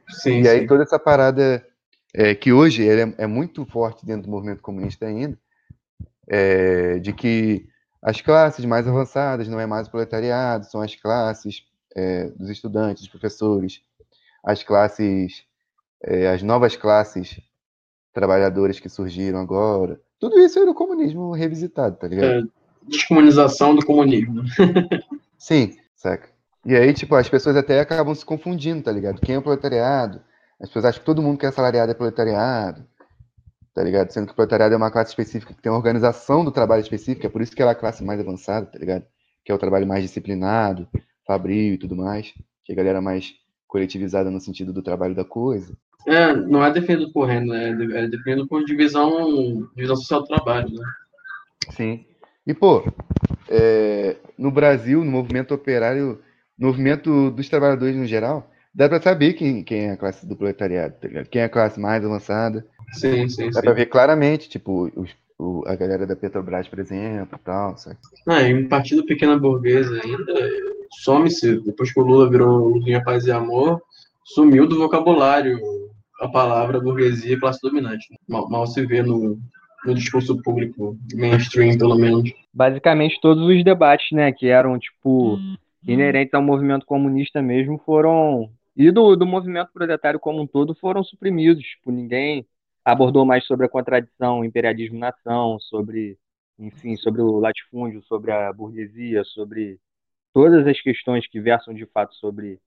[0.09, 1.65] Sim, e aí toda essa parada
[2.13, 5.37] é, que hoje é, é, muito forte dentro do movimento comunista ainda,
[6.27, 7.67] é, de que
[8.01, 11.63] as classes mais avançadas não é mais o proletariado, são as classes
[11.95, 13.81] é, dos estudantes, dos professores,
[14.43, 15.43] as classes,
[16.03, 17.39] é, as novas classes
[18.13, 19.99] trabalhadoras que surgiram agora.
[20.21, 22.47] Tudo isso era o comunismo revisitado, tá ligado?
[22.47, 24.43] É, descomunização do comunismo.
[25.35, 26.29] Sim, saca.
[26.63, 29.19] E aí, tipo, as pessoas até acabam se confundindo, tá ligado?
[29.19, 30.21] Quem é o proletariado?
[30.59, 32.85] As pessoas acham que todo mundo que é assalariado é proletariado,
[33.73, 34.11] tá ligado?
[34.11, 37.25] Sendo que o proletariado é uma classe específica que tem uma organização do trabalho específica,
[37.25, 39.03] é por isso que ela é a classe mais avançada, tá ligado?
[39.43, 40.87] Que é o trabalho mais disciplinado,
[41.25, 42.31] fabril e tudo mais,
[42.63, 43.33] que é a galera mais
[43.67, 45.75] coletivizada no sentido do trabalho da coisa.
[46.07, 50.69] É, não é definido por renda, é, é definido por divisão, divisão social do trabalho,
[50.69, 50.83] né?
[51.71, 52.05] Sim.
[52.45, 52.83] E, pô,
[53.47, 56.19] é, no Brasil, no movimento operário,
[56.57, 60.35] no movimento dos trabalhadores no geral, dá para saber quem, quem é a classe do
[60.35, 61.27] proletariado, tá ligado?
[61.27, 62.65] Quem é a classe mais avançada.
[62.93, 67.39] Sim, sim, Dá para ver claramente, tipo, os, o, a galera da Petrobras, por exemplo,
[67.43, 67.97] tal, sabe?
[68.27, 70.33] Ah, e um partido pequena burguesa ainda
[71.03, 73.81] some-se, depois que o Lula virou linha paz e amor,
[74.23, 75.59] sumiu do vocabulário
[76.21, 78.05] a palavra burguesia e classe dominante.
[78.29, 79.39] Mal, mal se vê no,
[79.83, 82.31] no discurso público mainstream, pelo menos.
[82.53, 88.51] Basicamente, todos os debates, né, que eram, tipo, hum, inerentes ao movimento comunista mesmo, foram
[88.77, 91.63] e do, do movimento proletário como um todo foram suprimidos.
[91.63, 92.45] Tipo, ninguém
[92.85, 96.17] abordou mais sobre a contradição imperialismo-nação, sobre,
[96.57, 99.79] enfim, sobre o latifúndio, sobre a burguesia, sobre
[100.33, 102.59] todas as questões que versam de fato sobre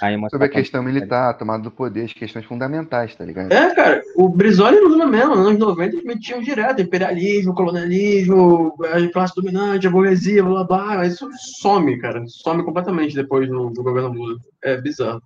[0.00, 0.28] a.
[0.30, 3.52] Sobre a questão militar, a tomada do poder, as questões fundamentais, tá ligado?
[3.52, 9.12] É, cara, o Brizola e mesmo, nos anos 90 eles metiam direto imperialismo, colonialismo, a
[9.12, 11.28] classe dominante, a burguesia, blá blá blá, isso
[11.60, 14.38] some, cara, some completamente depois do, do governo Lula.
[14.62, 15.22] É bizarro.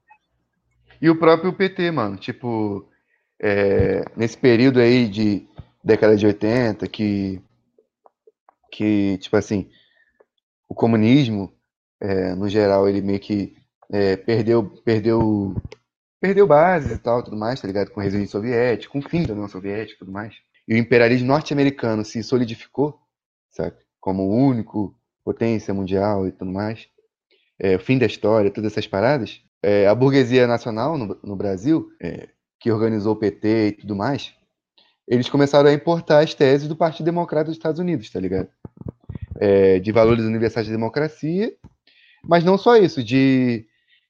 [1.01, 2.87] E o próprio PT, mano, tipo,
[3.41, 5.47] é, nesse período aí de
[5.83, 7.41] década de 80, que,
[8.71, 9.71] que tipo assim,
[10.69, 11.53] o comunismo,
[12.01, 13.57] é, no geral, ele meio que
[13.93, 15.55] é, perdeu, perdeu,
[16.21, 17.91] perdeu base e tal, tudo mais, tá ligado?
[17.91, 20.35] Com o regime soviético, com o fim da União Soviética e tudo mais.
[20.67, 23.01] E o imperialismo norte-americano se solidificou,
[23.51, 23.77] sabe?
[24.01, 26.89] Como o único potência mundial e tudo mais.
[27.59, 31.91] É, o fim da história, todas essas paradas é, a burguesia nacional no, no Brasil,
[32.01, 32.29] é,
[32.59, 34.33] que organizou o PT e tudo mais,
[35.07, 38.49] eles começaram a importar as teses do Partido Democrata dos Estados Unidos, tá ligado?
[39.39, 41.53] É, de valores universais da democracia,
[42.25, 43.67] mas não só isso, de,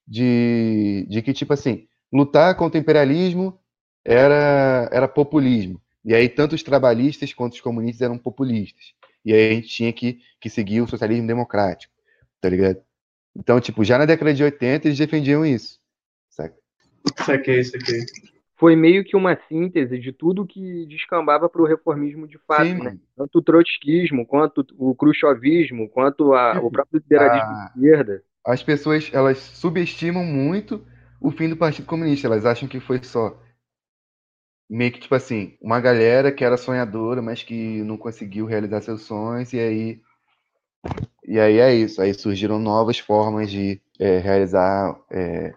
[0.07, 3.59] de, de que, tipo assim, lutar contra o imperialismo
[4.05, 5.81] era, era populismo.
[6.05, 8.95] E aí, tanto os trabalhistas quanto os comunistas eram populistas.
[9.25, 11.93] E aí a gente tinha que, que seguir o socialismo democrático,
[12.41, 12.81] tá ligado?
[13.37, 15.79] Então, tipo, já na década de 80 eles defendiam isso.
[16.31, 16.57] Saca?
[17.25, 18.01] Saquei, saquei.
[18.57, 22.75] Foi meio que uma síntese de tudo que descambava para o reformismo de fato, Sim,
[22.75, 22.99] né?
[23.17, 27.55] Tanto o trotskismo, quanto o khrushchevismo, quanto a, o próprio liberalismo a...
[27.55, 28.23] de esquerda.
[28.45, 30.87] As pessoas, elas subestimam muito
[31.21, 32.27] o fim do Partido Comunista.
[32.27, 33.39] Elas acham que foi só
[34.69, 39.03] meio que, tipo assim, uma galera que era sonhadora, mas que não conseguiu realizar seus
[39.03, 40.01] sonhos, e aí
[41.27, 45.55] e aí é isso, aí surgiram novas formas de é, realizar é,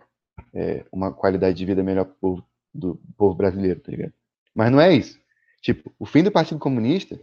[0.54, 4.14] é, uma qualidade de vida melhor pro do povo brasileiro, tá ligado?
[4.56, 5.20] Mas não é isso.
[5.62, 7.20] Tipo, o fim do Partido Comunista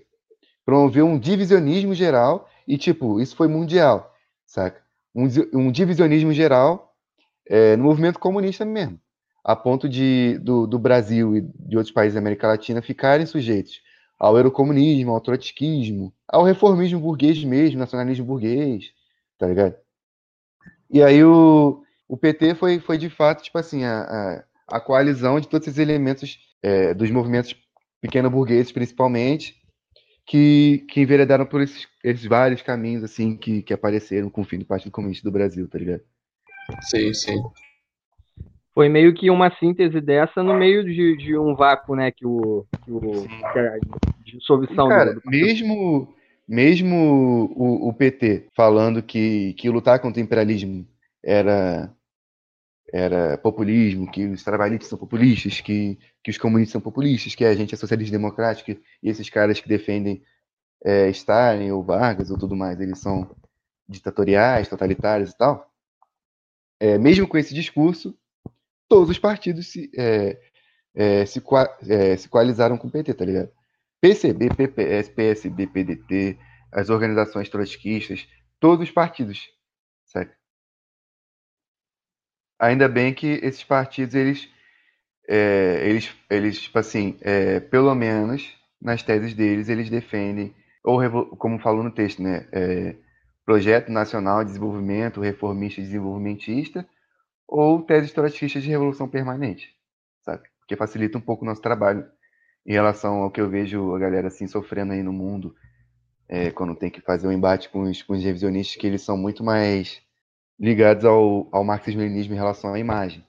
[0.65, 4.15] promoveu um divisionismo geral e, tipo, isso foi mundial,
[4.47, 4.81] saca?
[5.15, 6.95] Um, um divisionismo geral
[7.49, 9.01] é, no movimento comunista mesmo,
[9.45, 13.81] a ponto de do, do, Brasil e de outros países da América Latina ficarem sujeitos
[14.19, 18.93] ao eurocomunismo, ao trotskismo, ao reformismo burguês mesmo, nacionalismo burguês,
[19.39, 19.75] tá ligado?
[20.91, 24.45] E aí o, o PT foi, foi de fato, tipo assim, a, a,
[24.77, 27.55] a coalizão de todos esses elementos é, dos movimentos
[28.01, 29.60] pequeno-burgueses, principalmente,
[30.31, 34.61] que, que enveredaram por esses, esses vários caminhos, assim, que, que apareceram com o fim
[34.61, 36.03] do Partido Comunista do Brasil, tá ligado?
[36.83, 37.43] Sim, sim.
[38.73, 42.65] Foi meio que uma síntese dessa no meio de, de um vácuo, né, que o,
[42.85, 43.79] que o que a
[44.25, 46.15] dissolução cara, do, mesmo
[46.47, 50.87] mesmo o, o, PT falando que, que lutar contra o imperialismo
[51.25, 51.93] era
[52.93, 57.55] era populismo, que os trabalhistas são populistas, que, que os comunistas são populistas, que a
[57.55, 58.73] gente é socialista democrática
[59.03, 60.23] e esses caras que defendem
[60.85, 63.35] é, Stalin ou Vargas ou tudo mais, eles são
[63.89, 65.71] ditatoriais, totalitários e tal.
[66.81, 68.17] É, mesmo com esse discurso,
[68.89, 70.41] todos os partidos se, é,
[70.95, 71.43] é se,
[71.89, 73.51] é, se coalizaram com o PT, tá ligado?
[74.01, 76.39] PCB, PPS, PSB, PDT,
[76.73, 78.27] as organizações trotskistas,
[78.59, 79.49] todos os partidos,
[80.07, 80.40] certo?
[82.61, 84.47] Ainda bem que esses partidos, eles,
[85.27, 90.55] é, eles, eles tipo assim, é, pelo menos nas teses deles, eles defendem,
[90.85, 91.01] ou
[91.37, 92.97] como falou no texto, né, é,
[93.47, 96.87] Projeto Nacional de Desenvolvimento Reformista e Desenvolvimentista,
[97.49, 99.75] ou teses trotskistas de revolução permanente,
[100.23, 100.47] sabe?
[100.61, 102.05] Porque facilita um pouco o nosso trabalho
[102.67, 105.55] em relação ao que eu vejo a galera assim sofrendo aí no mundo,
[106.29, 109.17] é, quando tem que fazer um embate com os, com os revisionistas, que eles são
[109.17, 110.03] muito mais
[110.61, 113.25] ligados ao, ao marxismo-leninismo em relação à imagem,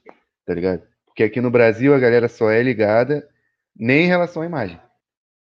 [0.46, 0.84] tá ligado?
[1.06, 3.28] Porque aqui no Brasil a galera só é ligada
[3.76, 4.80] nem em relação à imagem,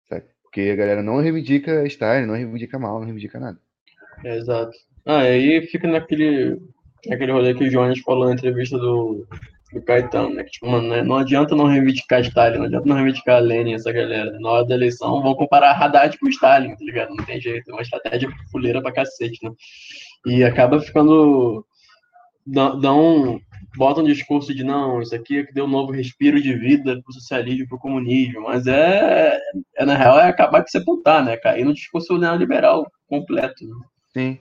[0.07, 0.23] sabe?
[0.41, 3.59] Porque a galera não reivindica Stalin, não reivindica mal, não reivindica nada.
[4.23, 4.71] É, exato.
[5.05, 6.61] Ah, e aí fica naquele,
[7.07, 9.27] naquele rolê que o Jones falou na entrevista do,
[9.73, 10.43] do Caetano, né?
[10.43, 11.01] Que, tipo, mano, né?
[11.01, 14.37] não adianta não reivindicar Stalin, não adianta não reivindicar Lenin, essa galera.
[14.39, 17.09] Na hora da eleição vão comparar Haddad com Stalin, tá ligado?
[17.15, 19.51] Não tem jeito, é uma estratégia fuleira pra cacete, né?
[20.25, 21.65] E acaba ficando.
[22.45, 23.39] Dá, um.
[23.75, 27.01] Bota um discurso de não, isso aqui é que deu um novo respiro de vida
[27.01, 29.39] pro socialismo, pro comunismo, mas é,
[29.75, 31.37] é na real, é acabar de sepultar, né?
[31.37, 33.65] Cair no discurso neoliberal completo.
[33.65, 33.75] Né?
[34.13, 34.39] Sim.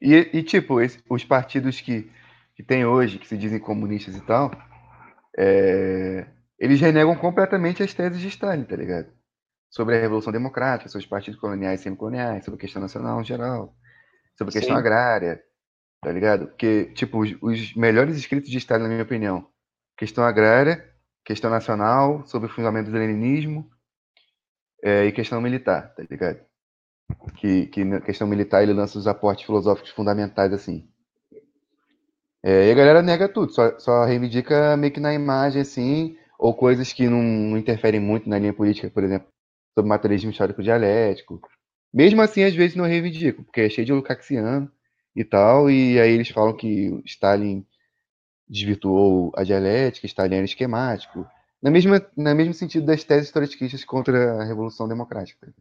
[0.00, 2.10] E, e tipo, esse, os partidos que
[2.56, 4.50] que tem hoje, que se dizem comunistas e tal,
[5.38, 6.26] é,
[6.58, 9.08] eles renegam completamente as teses de Stalin, tá ligado?
[9.68, 13.24] Sobre a Revolução Democrática, sobre os partidos coloniais e semicoloniais, sobre a questão nacional em
[13.24, 13.76] geral,
[14.38, 14.80] sobre a questão Sim.
[14.80, 15.38] agrária,
[16.02, 16.48] tá ligado?
[16.48, 19.48] Porque, tipo, os, os, melhores escritos de Stalin, na minha opinião,
[19.96, 20.84] questão agrária,
[21.24, 23.68] questão nacional, sobre o fundamento do leninismo
[24.82, 26.40] é, e questão militar, tá ligado?
[27.36, 30.88] Que, que na questão militar ele lança os aportes filosóficos fundamentais, assim.
[32.42, 36.54] É, e a galera nega tudo, só, só reivindica meio que na imagem, assim, ou
[36.54, 39.28] coisas que não, não interferem muito na linha política, por exemplo,
[39.74, 41.40] sobre materialismo histórico dialético.
[41.92, 44.70] Mesmo assim, às vezes não reivindico, porque é cheio de lucaxiano
[45.16, 47.66] e tal, e aí eles falam que Stalin
[48.46, 51.26] desvirtuou a dialética, Stalin era esquemático,
[51.60, 55.52] na mesma, no mesmo sentido das teses trotskistas contra a Revolução Democrática.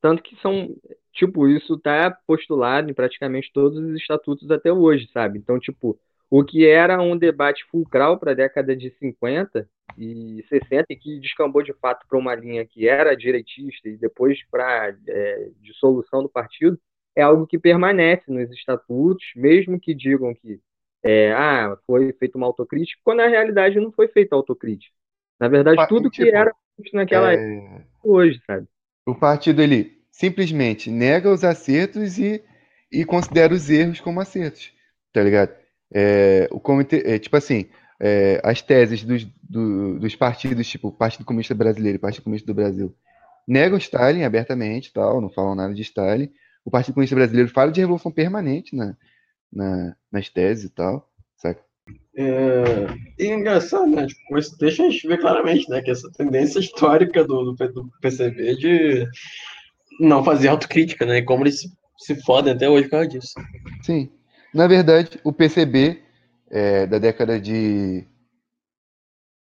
[0.00, 0.74] Tanto que são
[1.12, 5.38] tipo, isso está postulado em praticamente todos os estatutos até hoje, sabe?
[5.38, 5.98] Então, tipo,
[6.30, 11.20] o que era um debate fulcral para a década de 50 e 60 e que
[11.20, 16.28] descambou de fato para uma linha que era direitista e depois para é, dissolução do
[16.30, 16.80] partido,
[17.16, 20.60] é algo que permanece nos estatutos, mesmo que digam que
[21.04, 24.94] é, ah, foi feita uma autocrítica, quando na realidade não foi feita autocrítica.
[25.38, 26.54] Na verdade, tudo tipo, que era
[26.92, 27.36] naquela é...
[27.36, 28.66] época, hoje, sabe?
[29.04, 32.42] O partido, ele simplesmente nega os acertos e,
[32.92, 34.72] e considera os erros como acertos,
[35.12, 35.52] tá ligado?
[35.92, 37.68] É, o comitê, é, tipo assim,
[38.00, 42.54] é, as teses dos, do, dos partidos, tipo Partido Comunista Brasileiro e Partido Comunista do
[42.54, 42.94] Brasil,
[43.46, 46.30] negam Stalin abertamente, tal, não falam nada de Stalin.
[46.64, 48.96] O Partido Comunista Brasileiro fala de revolução permanente na,
[49.52, 51.62] na, nas teses e tal, saca?
[52.14, 52.86] É,
[53.18, 54.06] é engraçado, né?
[54.06, 55.80] Tipo, isso deixa a gente ver claramente, né?
[55.82, 59.06] Que essa tendência histórica do, do, PCB de
[59.98, 61.22] não fazer autocrítica, né?
[61.22, 61.66] Como eles
[61.98, 63.34] se fodem até hoje por causa disso.
[63.82, 64.10] Sim.
[64.52, 66.02] Na verdade, o PCB
[66.50, 68.04] é, da década de,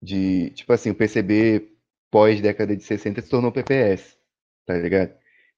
[0.01, 0.49] de.
[0.51, 1.69] Tipo assim, o PCB
[2.09, 4.17] pós-década de 60 se tornou PPS,
[4.65, 5.13] tá ligado?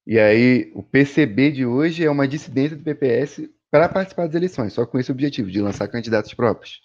[0.06, 4.72] E aí, o PCB de hoje é uma dissidência do PPS para participar das eleições,
[4.72, 6.80] só com esse objetivo, de lançar candidatos próprios,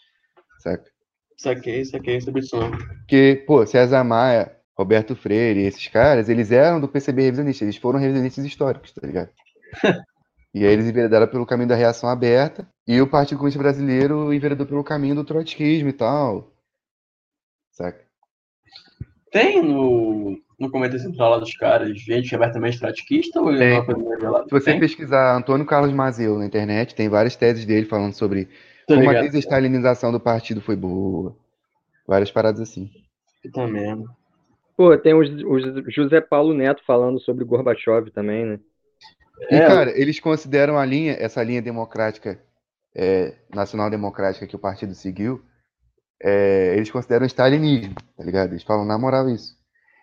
[0.59, 0.89] saca?
[1.37, 2.57] Saquei, saquei, sobre isso.
[2.99, 7.99] Porque, pô, César Maia Roberto Freire, esses caras, eles eram do PCB revisionista, eles foram
[7.99, 9.29] revisionistas históricos, tá ligado?
[10.53, 14.65] e aí eles enveredaram pelo caminho da reação aberta E o Partido Comunista Brasileiro enveredou
[14.65, 16.53] pelo caminho do trotskismo e tal.
[17.71, 18.03] Saca?
[19.31, 24.43] Tem no, no Comitê Central lá dos caras gente abertamente trotskista ou é uma coisa?
[24.43, 24.79] Se você Tem?
[24.79, 28.49] pesquisar Antônio Carlos Mazeu na internet, tem várias teses dele falando sobre
[28.87, 29.25] Tô como a ligado.
[29.25, 31.35] desestalinização do partido foi boa.
[32.07, 32.89] Várias paradas assim.
[33.43, 34.03] Puta merda.
[34.75, 38.59] Pô, tem o, o José Paulo Neto falando sobre Gorbachev também, né?
[39.51, 42.41] E, É, cara, eles consideram a linha, essa linha democrática,
[42.95, 45.41] é, nacional democrática que o partido seguiu,
[46.21, 48.51] é, eles consideram stalinismo, tá ligado?
[48.51, 49.58] Eles falam na moral isso.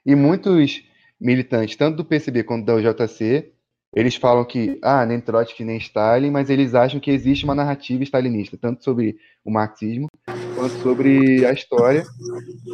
[0.07, 0.85] E muitos
[1.21, 3.53] militantes, tanto do PCB quanto da UJC,
[3.93, 8.05] eles falam que, ah, nem Trotsky nem Stalin, mas eles acham que existe uma narrativa
[8.05, 10.07] stalinista, tanto sobre o marxismo
[10.55, 12.05] quanto sobre a história,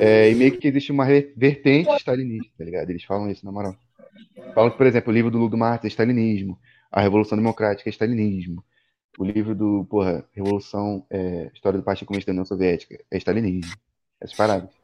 [0.00, 2.90] é, e meio que existe uma vertente stalinista, tá ligado?
[2.90, 3.74] Eles falam isso na moral.
[4.54, 6.58] Falam que, por exemplo, o livro do Ludo Marx é stalinismo,
[6.90, 8.62] a Revolução Democrática é stalinismo,
[9.18, 13.72] o livro do, porra, Revolução, é, História do Partido Comunista da União Soviética é stalinismo.
[14.20, 14.81] Essas paradas.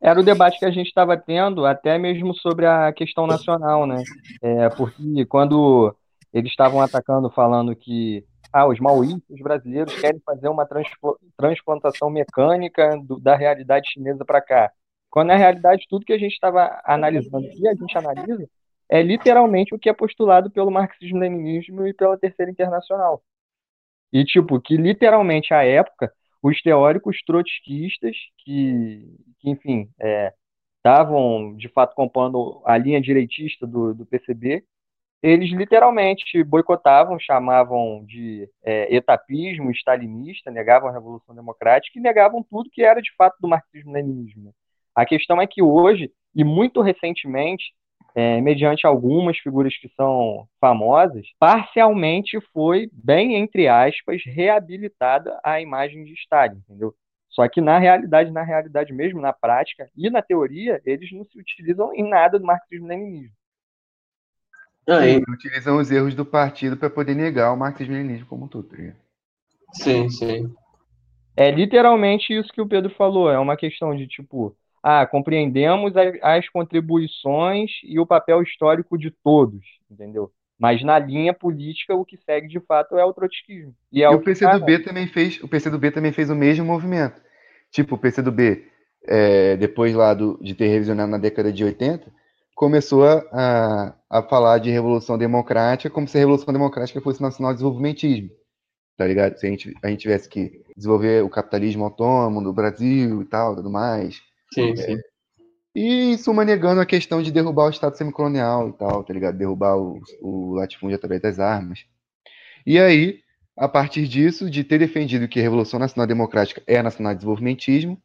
[0.00, 4.02] Era o debate que a gente estava tendo, até mesmo sobre a questão nacional, né?
[4.42, 5.94] É, porque quando
[6.32, 12.96] eles estavam atacando, falando que ah, os maoístas brasileiros querem fazer uma transpla- transplantação mecânica
[13.02, 14.70] do- da realidade chinesa para cá.
[15.10, 18.48] Quando, na realidade, tudo que a gente estava analisando e a gente analisa
[18.88, 23.22] é literalmente o que é postulado pelo marxismo-leninismo e pela Terceira Internacional.
[24.12, 29.06] E, tipo, que literalmente, à época, os teóricos trotskistas, que,
[29.40, 30.32] que enfim, é,
[30.78, 34.64] estavam, de fato, compondo a linha direitista do, do PCB,
[35.22, 42.70] eles literalmente boicotavam, chamavam de é, etapismo stalinista, negavam a Revolução Democrática e negavam tudo
[42.70, 44.44] que era, de fato, do marxismo-leninismo.
[44.44, 44.50] né?
[44.94, 47.74] A questão é que hoje, e muito recentemente,
[48.16, 56.04] é, mediante algumas figuras que são famosas, parcialmente foi, bem entre aspas, reabilitada a imagem
[56.04, 56.94] de Stalin, entendeu?
[57.30, 61.38] Só que na realidade, na realidade mesmo, na prática e na teoria, eles não se
[61.38, 63.34] utilizam em nada do marxismo-leninismo.
[64.88, 68.48] Ah, Sim, e- utilizam os erros do partido para poder negar o marxismo-leninismo como um
[68.48, 68.68] todo.
[68.68, 68.76] tá
[69.72, 70.54] sim, sim.
[71.36, 74.56] É literalmente isso que o Pedro falou, é uma questão de tipo,
[74.88, 79.60] ah, compreendemos as, contribuições e o papel histórico de todos,
[79.90, 80.30] entendeu?
[80.56, 83.74] Mas na linha política o que segue de fato é o trotskismo.
[83.92, 87.20] E é E o o PCdoB também fez, o PCdoB também fez o mesmo movimento.
[87.72, 88.64] Tipo, o PCdoB,
[89.08, 92.08] é, depois lá do, de ter revisionado na década de 80,
[92.54, 98.30] começou a, a, falar de revolução democrática como se a revolução democrática fosse nacional desenvolvimentismo.
[98.96, 99.36] Tá ligado?
[99.36, 103.56] Se a gente, a gente tivesse que desenvolver o capitalismo autônomo no Brasil e tal,
[103.56, 104.24] tudo mais.
[104.52, 104.98] Sim, sim.
[105.74, 109.36] E em suma negando a questão de derrubar o Estado semicolonial e tal, tá ligado?
[109.36, 111.84] Derrubar o, o latifúndio através das armas.
[112.64, 113.20] E aí,
[113.56, 118.00] a partir disso, de ter defendido que a Revolução Nacional Democrática é nacional desenvolvimentismo,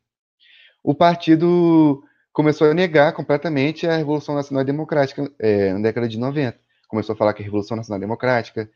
[0.84, 6.60] o partido começou a negar completamente a Revolução Nacional Democrática é, na década de 90.
[6.88, 8.70] Começou a falar que a Revolução Nacional Democrática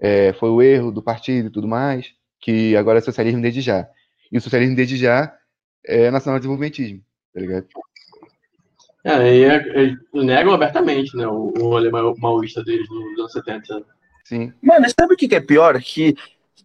[0.00, 3.88] é, foi o erro do partido e tudo mais, que agora é socialismo desde já.
[4.30, 5.32] E o socialismo desde já
[5.86, 7.00] é nacional desenvolvimentismo,
[7.34, 7.66] tá ligado?
[9.04, 13.84] É, e é- eles negam abertamente, né, o, o rolê maoísta deles nos anos 70.
[14.24, 14.52] Sim.
[14.62, 15.80] Mano, e sabe o que que é pior?
[15.80, 16.14] Que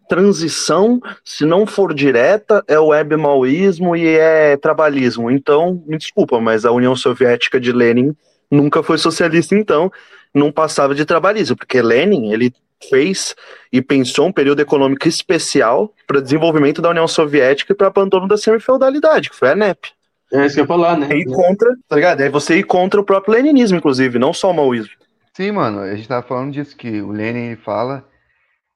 [0.07, 5.29] transição, se não for direta, é web maoísmo e é trabalhismo.
[5.29, 8.15] Então, me desculpa, mas a União Soviética de Lenin
[8.49, 9.91] nunca foi socialista, então
[10.37, 12.53] não passava de trabalhismo, porque Lenin, ele
[12.89, 13.35] fez
[13.71, 18.37] e pensou um período econômico especial para desenvolvimento da União Soviética e para abandono da
[18.37, 19.89] semifeudalidade, que foi a NEP.
[20.31, 21.07] É isso que eu ia falar, né?
[21.11, 22.21] E contra, tá ligado?
[22.21, 24.93] É você ir contra o próprio leninismo, inclusive, não só o maoísmo.
[25.33, 28.05] Sim, mano, a gente tava falando disso, que o Lenin ele fala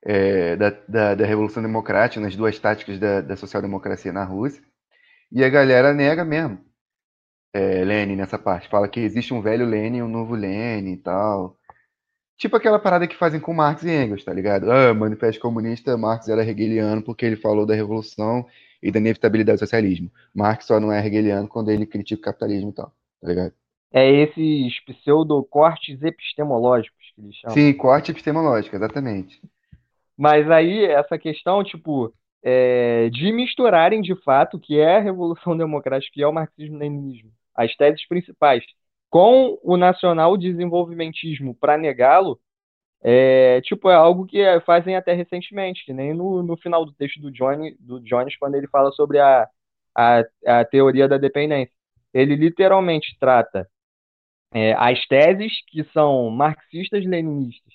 [0.04, 4.62] é, da, da, da Revolução Democrática, nas duas táticas da, da social-democracia na Rússia,
[5.32, 6.60] e a galera nega mesmo
[7.54, 8.70] é, Lenin nessa parte.
[8.70, 11.58] Fala que existe um velho Lenin e um novo Lenin e tal.
[12.38, 14.72] Tipo aquela parada que fazem com Marx e Engels, tá ligado?
[14.72, 18.48] Ah, manifesto comunista, Marx era hegeliano porque ele falou da revolução
[18.82, 20.12] e da inevitabilidade do socialismo.
[20.34, 22.92] Marx só não é hegeliano quando ele critica o capitalismo e tal,
[23.22, 23.54] tá ligado?
[23.94, 27.54] É esses pseudo-cortes epistemológicos que eles chamam.
[27.54, 29.40] Sim, corte epistemológico, exatamente.
[30.18, 35.58] Mas aí, essa questão, tipo, é, de misturarem de fato o que é a Revolução
[35.58, 37.32] Democrática e é o marxismo-leninismo,
[37.64, 38.64] as teses principais,
[39.10, 42.40] com o nacional desenvolvimentismo para negá-lo,
[43.04, 46.94] é, tipo, é algo que é, fazem até recentemente, que nem no, no final do
[46.94, 49.48] texto do, Johnny, do Jones, quando ele fala sobre a,
[49.96, 51.74] a, a teoria da dependência.
[52.14, 53.68] Ele literalmente trata
[54.54, 57.74] é, as teses que são marxistas-leninistas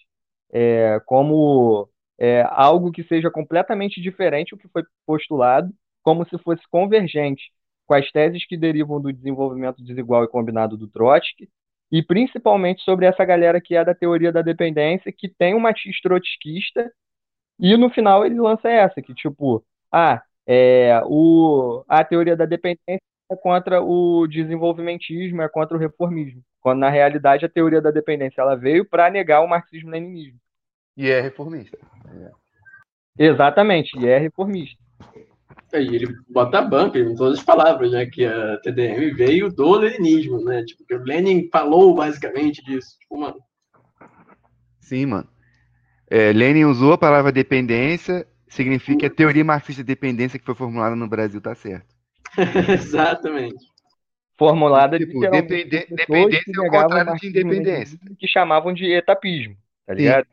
[0.52, 5.72] é, como é, algo que seja completamente diferente do que foi postulado,
[6.02, 7.50] como se fosse convergente
[7.86, 11.48] com as teses que derivam do desenvolvimento desigual e combinado do Trotsky,
[11.90, 16.00] e principalmente sobre essa galera que é da teoria da dependência, que tem uma matiz
[16.00, 16.90] trotskista,
[17.58, 23.00] e no final ele lança essa, que tipo, ah, é, o, a teoria da dependência
[23.30, 28.40] é contra o desenvolvimentismo, é contra o reformismo, quando na realidade a teoria da dependência
[28.40, 30.38] ela veio para negar o marxismo-leninismo.
[30.96, 31.78] E é reformista.
[33.18, 33.26] É.
[33.26, 34.82] Exatamente, e é reformista.
[35.76, 38.06] Aí ele bota a banca em todas as palavras, né?
[38.06, 40.64] Que a TDM veio do leninismo, né?
[40.64, 42.98] Tipo, que o Lenin falou basicamente disso.
[42.98, 43.36] Tipo, mano.
[44.80, 45.28] Sim, mano.
[46.08, 50.54] É, Lenin usou a palavra dependência, significa que a teoria marxista de dependência que foi
[50.54, 51.94] formulada no Brasil tá certo.
[52.72, 53.64] Exatamente.
[54.38, 57.98] Formulada tipo, de depende, dependência é o contrário de independência.
[58.18, 59.56] Que chamavam de etapismo,
[59.86, 60.26] tá ligado?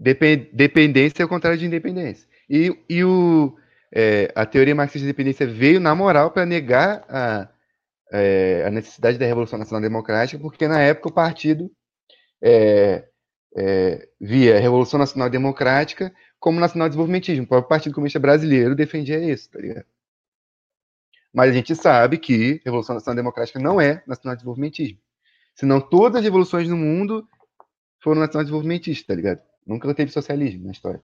[0.00, 2.26] Depend, dependência é o contrário de independência.
[2.48, 3.54] E, e o,
[3.94, 7.48] é, a teoria marxista de independência veio, na moral, para negar a,
[8.12, 11.70] é, a necessidade da Revolução Nacional Democrática, porque na época o partido
[12.42, 13.08] é,
[13.56, 17.44] é via a Revolução Nacional Democrática como nacional desenvolvimentismo.
[17.44, 19.86] O próprio Partido Comunista Brasileiro defendia isso, tá ligado?
[21.32, 24.98] Mas a gente sabe que Revolução Nacional Democrática não é nacional desenvolvimentismo.
[25.54, 27.28] Senão todas as revoluções no mundo
[28.02, 29.40] foram nacional desenvolvimentistas, tá ligado?
[29.64, 31.00] Nunca teve socialismo na história.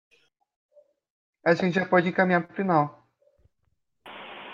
[1.45, 3.01] A gente já pode encaminhar pro final.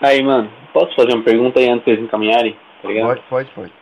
[0.01, 2.53] Aí, mano, posso fazer uma pergunta aí antes de vocês encaminharem?
[2.81, 2.89] Tá?
[2.89, 3.73] Pode, pode, pode.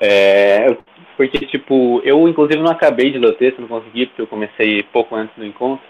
[0.00, 0.76] É,
[1.16, 4.82] porque, tipo, eu inclusive não acabei de ler o texto, não consegui, porque eu comecei
[4.84, 5.84] pouco antes do encontro.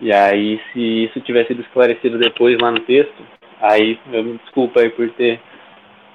[0.00, 3.26] E aí, se isso tivesse sido esclarecido depois lá no texto,
[3.60, 5.40] aí eu me desculpa aí por ter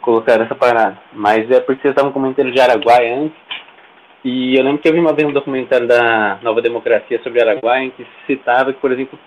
[0.02, 0.98] colocado essa parada.
[1.12, 3.38] Mas é porque vocês estavam comentando de Araguaia antes,
[4.24, 7.84] e eu lembro que eu vi uma vez um documentário da Nova Democracia sobre Araguaia,
[7.84, 9.20] em que citava que, por exemplo,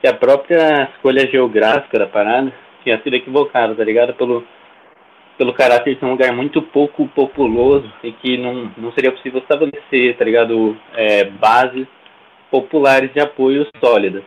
[0.00, 4.12] que a própria escolha geográfica da parada tinha sido equivocada, tá ligado?
[4.14, 4.44] Pelo,
[5.38, 9.40] pelo caráter de ser um lugar muito pouco populoso e que não, não seria possível
[9.40, 10.76] estabelecer, tá ligado?
[10.94, 11.86] É, bases
[12.50, 14.22] populares de apoio sólidas.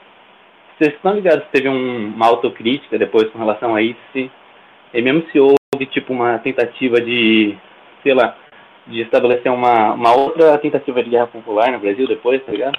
[0.77, 3.99] Vocês estão ligados que teve um, uma autocrítica depois com relação a isso?
[4.15, 7.55] E mesmo se houve, tipo, uma tentativa de,
[8.01, 8.35] sei lá,
[8.89, 12.77] de estabelecer uma, uma outra tentativa de guerra popular no Brasil depois, tá ligado?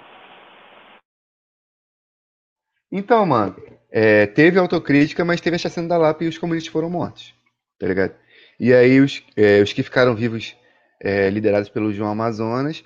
[2.93, 3.57] Então, mano,
[3.91, 7.35] é, teve autocrítica, mas teve a chacina da Lapa e os comunistas foram mortos,
[7.79, 8.15] tá ligado?
[8.59, 10.57] E aí os, é, os que ficaram vivos,
[11.01, 12.85] é, liderados pelo João Amazonas,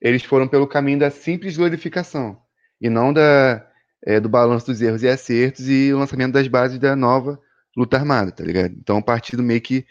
[0.00, 2.40] eles foram pelo caminho da simples glorificação,
[2.80, 3.66] e não da,
[4.04, 7.40] é, do balanço dos erros e acertos e o lançamento das bases da nova
[7.76, 8.74] luta armada, tá ligado?
[8.78, 9.86] Então o partido meio que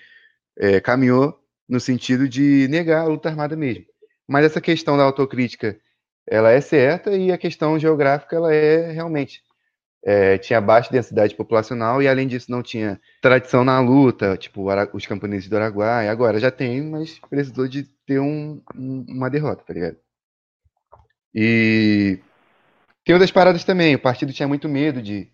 [0.57, 1.37] é, caminhou
[1.67, 3.85] no sentido de negar a luta armada mesmo.
[4.27, 5.79] Mas essa questão da autocrítica,
[6.27, 9.41] ela é certa e a questão geográfica, ela é realmente
[10.05, 15.05] é, tinha baixa densidade populacional e além disso não tinha tradição na luta, tipo os
[15.05, 16.11] camponeses do Araguaia.
[16.11, 19.97] Agora já tem, mas precisou de ter um, um, uma derrota, tá ligado?
[21.33, 22.19] E
[23.03, 23.95] tem outras paradas também.
[23.95, 25.29] O partido tinha muito medo de,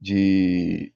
[0.00, 0.92] de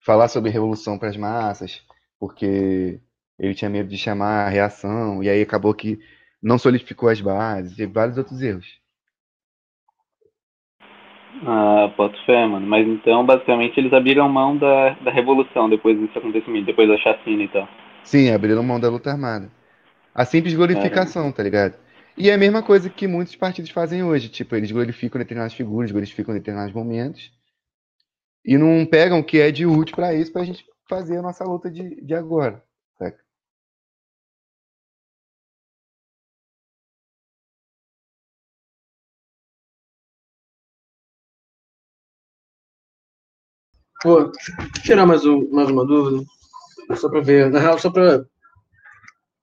[0.00, 1.82] falar sobre revolução para as massas,
[2.18, 3.00] porque
[3.38, 5.98] ele tinha medo de chamar a reação, e aí acabou que
[6.42, 8.66] não solidificou as bases, teve vários outros erros.
[11.46, 12.66] Ah, boto fé, mano.
[12.66, 17.42] Mas então, basicamente, eles abriram mão da, da revolução depois desse acontecimento, depois da chacina
[17.42, 17.68] e tal.
[18.02, 19.50] Sim, abriram mão da luta armada.
[20.14, 21.74] A simples glorificação, tá ligado?
[22.16, 24.28] E é a mesma coisa que muitos partidos fazem hoje.
[24.28, 27.30] Tipo, eles glorificam determinadas figuras, glorificam determinados momentos.
[28.44, 31.44] E não pegam o que é de útil para isso, pra gente fazer a nossa
[31.44, 32.62] luta de, de agora.
[44.02, 44.30] Pô,
[44.84, 46.24] tirar mais, um, mais uma dúvida,
[46.96, 47.50] só para ver.
[47.50, 48.24] Na real, só para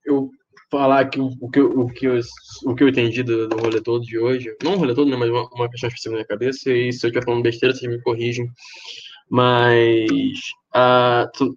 [0.04, 0.30] eu
[0.70, 2.20] falar aqui o que, o, que eu,
[2.64, 4.56] o que eu entendi do, do rolê todo de hoje.
[4.62, 6.70] Não o rolê todo, né, mas uma, uma questão específica na minha cabeça.
[6.72, 8.48] E se eu estiver falando besteira, vocês me corrigem.
[9.30, 10.38] Mas
[10.72, 11.54] a, são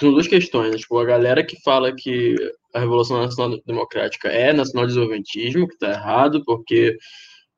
[0.00, 0.72] duas questões.
[0.72, 0.78] Né?
[0.78, 2.34] Tipo, a galera que fala que
[2.74, 6.96] a Revolução Nacional Democrática é nacional desenvolvimentismo, que está errado, porque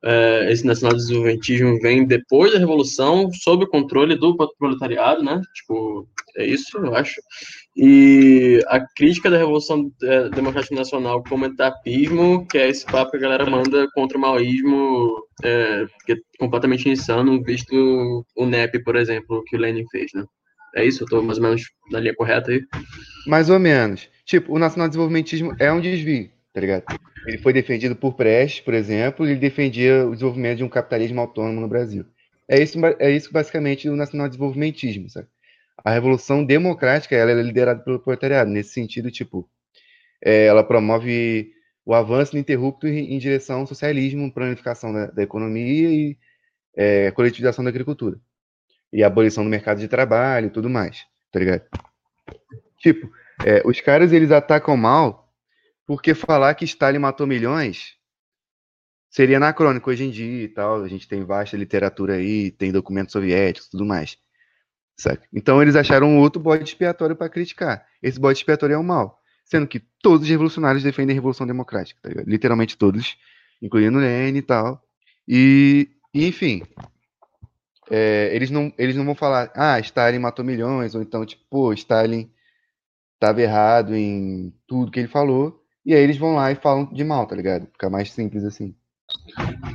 [0.05, 5.41] é, esse nacional-desenvolvimentismo vem depois da Revolução, sob o controle do proletariado, né?
[5.55, 7.19] Tipo, é isso, eu acho.
[7.75, 13.17] E a crítica da Revolução é, Democrática Nacional como etapismo, que é esse papo que
[13.17, 18.95] a galera manda contra o maoísmo, é, que é completamente insano, visto o NEP, por
[18.95, 20.23] exemplo, que o Lenin fez, né?
[20.75, 21.01] É isso?
[21.01, 22.61] Eu estou mais ou menos na linha correta aí?
[23.25, 24.07] Mais ou menos.
[24.25, 26.85] Tipo, o nacional-desenvolvimentismo é um desvio, tá ligado?
[27.27, 31.19] Ele foi defendido por Prestes, por exemplo, e ele defendia o desenvolvimento de um capitalismo
[31.19, 32.05] autônomo no Brasil.
[32.47, 35.27] É isso, é isso basicamente o nacional-desenvolvimentismo, sabe?
[35.83, 39.49] A revolução democrática ela é liderada pelo proletariado, nesse sentido, tipo,
[40.23, 41.51] é, ela promove
[41.85, 46.17] o avanço ininterrupto em direção ao socialismo, planificação da, da economia e
[46.73, 48.17] é, coletivização da agricultura.
[48.93, 51.03] E abolição do mercado de trabalho e tudo mais,
[51.33, 51.63] tá ligado?
[52.79, 53.11] Tipo,
[53.45, 55.24] é, os caras eles atacam mal
[55.85, 57.95] porque falar que Stalin matou milhões
[59.09, 60.83] seria anacrônico hoje em dia e tal.
[60.83, 64.17] A gente tem vasta literatura aí, tem documentos soviéticos tudo mais.
[64.97, 65.27] Saca?
[65.33, 67.85] Então eles acharam outro bode expiatório para criticar.
[68.01, 69.21] Esse bode expiatório é o mal.
[69.45, 73.15] Sendo que todos os revolucionários defendem a Revolução Democrática, tá literalmente todos,
[73.61, 74.83] incluindo Lenin e tal.
[75.27, 76.63] E, e enfim,
[77.89, 81.73] é, eles, não, eles não vão falar, ah, Stalin matou milhões, ou então, tipo, pô,
[81.73, 82.31] Stalin
[83.13, 87.03] estava errado em tudo que ele falou, e aí eles vão lá e falam de
[87.03, 87.67] mal, tá ligado?
[87.71, 88.75] Fica mais simples assim.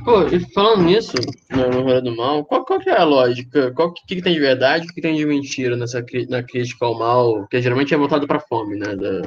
[0.03, 1.13] Pô, e falando nisso,
[1.49, 3.71] no Hora do Mal, qual, qual que é a lógica?
[3.71, 6.85] Qual que, que tem de verdade e o que tem de mentira nessa na crítica
[6.85, 8.95] ao mal, que geralmente é voltado pra fome, né?
[8.95, 9.21] Da,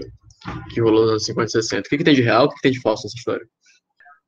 [0.72, 1.80] que rolou nos 50 e 60.
[1.80, 3.46] O que, que tem de real, o que, que tem de falso nessa história?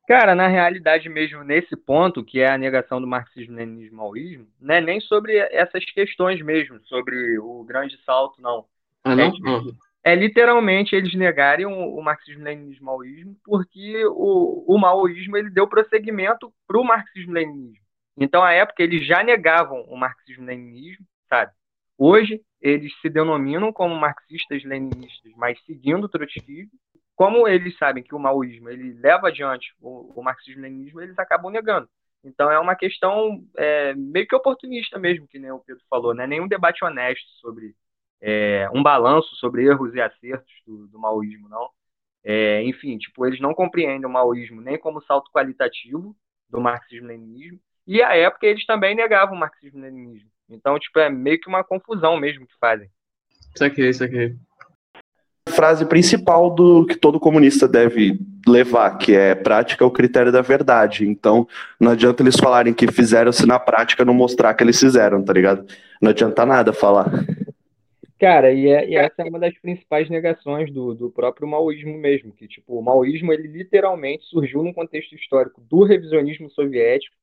[0.08, 4.80] Cara, na realidade mesmo, nesse ponto, que é a negação do marxismo-leninismo maoísmo, não é
[4.80, 8.64] nem sobre essas questões mesmo, sobre o grande salto, não.
[9.02, 9.24] Ah, não?
[9.24, 9.62] É, ah.
[10.06, 16.54] É literalmente eles negarem o, o marxismo-leninismo maoísmo porque o, o maoísmo ele deu prosseguimento
[16.64, 17.84] para o marxismo-leninismo.
[18.16, 21.50] Então, à época, eles já negavam o marxismo-leninismo, sabe?
[21.98, 26.70] Hoje, eles se denominam como marxistas-leninistas, mas seguindo o trotskismo.
[27.16, 31.88] Como eles sabem que o maoísmo ele leva adiante o, o marxismo-leninismo, eles acabam negando.
[32.22, 36.28] Então é uma questão é, meio que oportunista mesmo, que nem o Pedro falou, né?
[36.28, 37.74] Nenhum debate honesto sobre
[38.20, 41.68] é, um balanço sobre erros e acertos do, do maoísmo, não.
[42.24, 46.16] É, enfim, tipo, eles não compreendem o maoísmo nem como salto qualitativo
[46.48, 50.28] do marxismo-leninismo, e à época eles também negavam o marxismo-leninismo.
[50.48, 52.88] Então, tipo, é meio que uma confusão mesmo que fazem.
[53.54, 54.36] Isso aqui, isso aqui.
[55.48, 60.42] Frase principal do que todo comunista deve levar, que é prática é o critério da
[60.42, 61.08] verdade.
[61.08, 61.46] Então,
[61.80, 65.32] não adianta eles falarem que fizeram se na prática não mostrar que eles fizeram, tá
[65.32, 65.64] ligado?
[66.02, 67.10] Não adianta nada falar.
[68.18, 72.32] Cara, e, é, e essa é uma das principais negações do, do próprio maoísmo mesmo,
[72.32, 77.14] que tipo, o maoísmo ele literalmente surgiu num contexto histórico do revisionismo soviético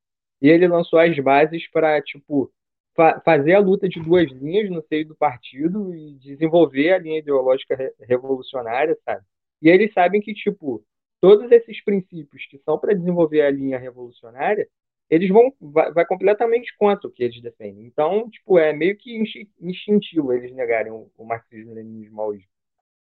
[0.41, 2.51] e ele lançou as bases para tipo
[2.95, 7.19] fa fazer a luta de duas linhas no seio do partido e desenvolver a linha
[7.19, 9.25] ideológica re revolucionária, sabe?
[9.61, 10.83] E eles sabem que, tipo,
[11.19, 14.67] todos esses princípios que são para desenvolver a linha revolucionária,
[15.09, 17.85] eles vão vai, vai, completamente contra o que eles defendem.
[17.85, 19.21] Então, tipo, é meio que
[19.61, 22.47] instintivo eles negarem o, o marxismo-leninismo maoísmo.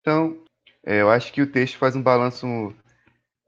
[0.01, 0.43] Então,
[0.85, 2.47] é, eu acho que o texto faz um balanço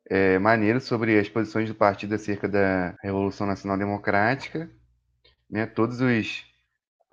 [0.09, 4.69] é, maneiro sobre as posições do partido acerca da Revolução Nacional Democrática
[5.53, 6.51] né, todos os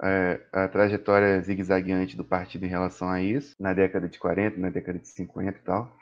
[0.03, 4.70] é, a trajetória zigue-zagueante do partido em relação a isso, na década de 40, na
[4.70, 5.95] década de 50 e tal.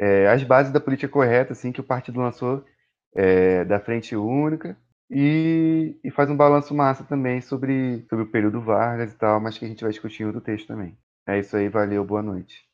[0.00, 2.64] É, as bases da política correta, assim, que o partido lançou
[3.14, 4.76] é, da frente única
[5.10, 9.56] e, e, faz um balanço massa também sobre, sobre o período Vargas e tal, mas
[9.58, 10.96] que a gente vai discutir em outro texto também.
[11.26, 12.66] É isso aí, valeu, boa noite.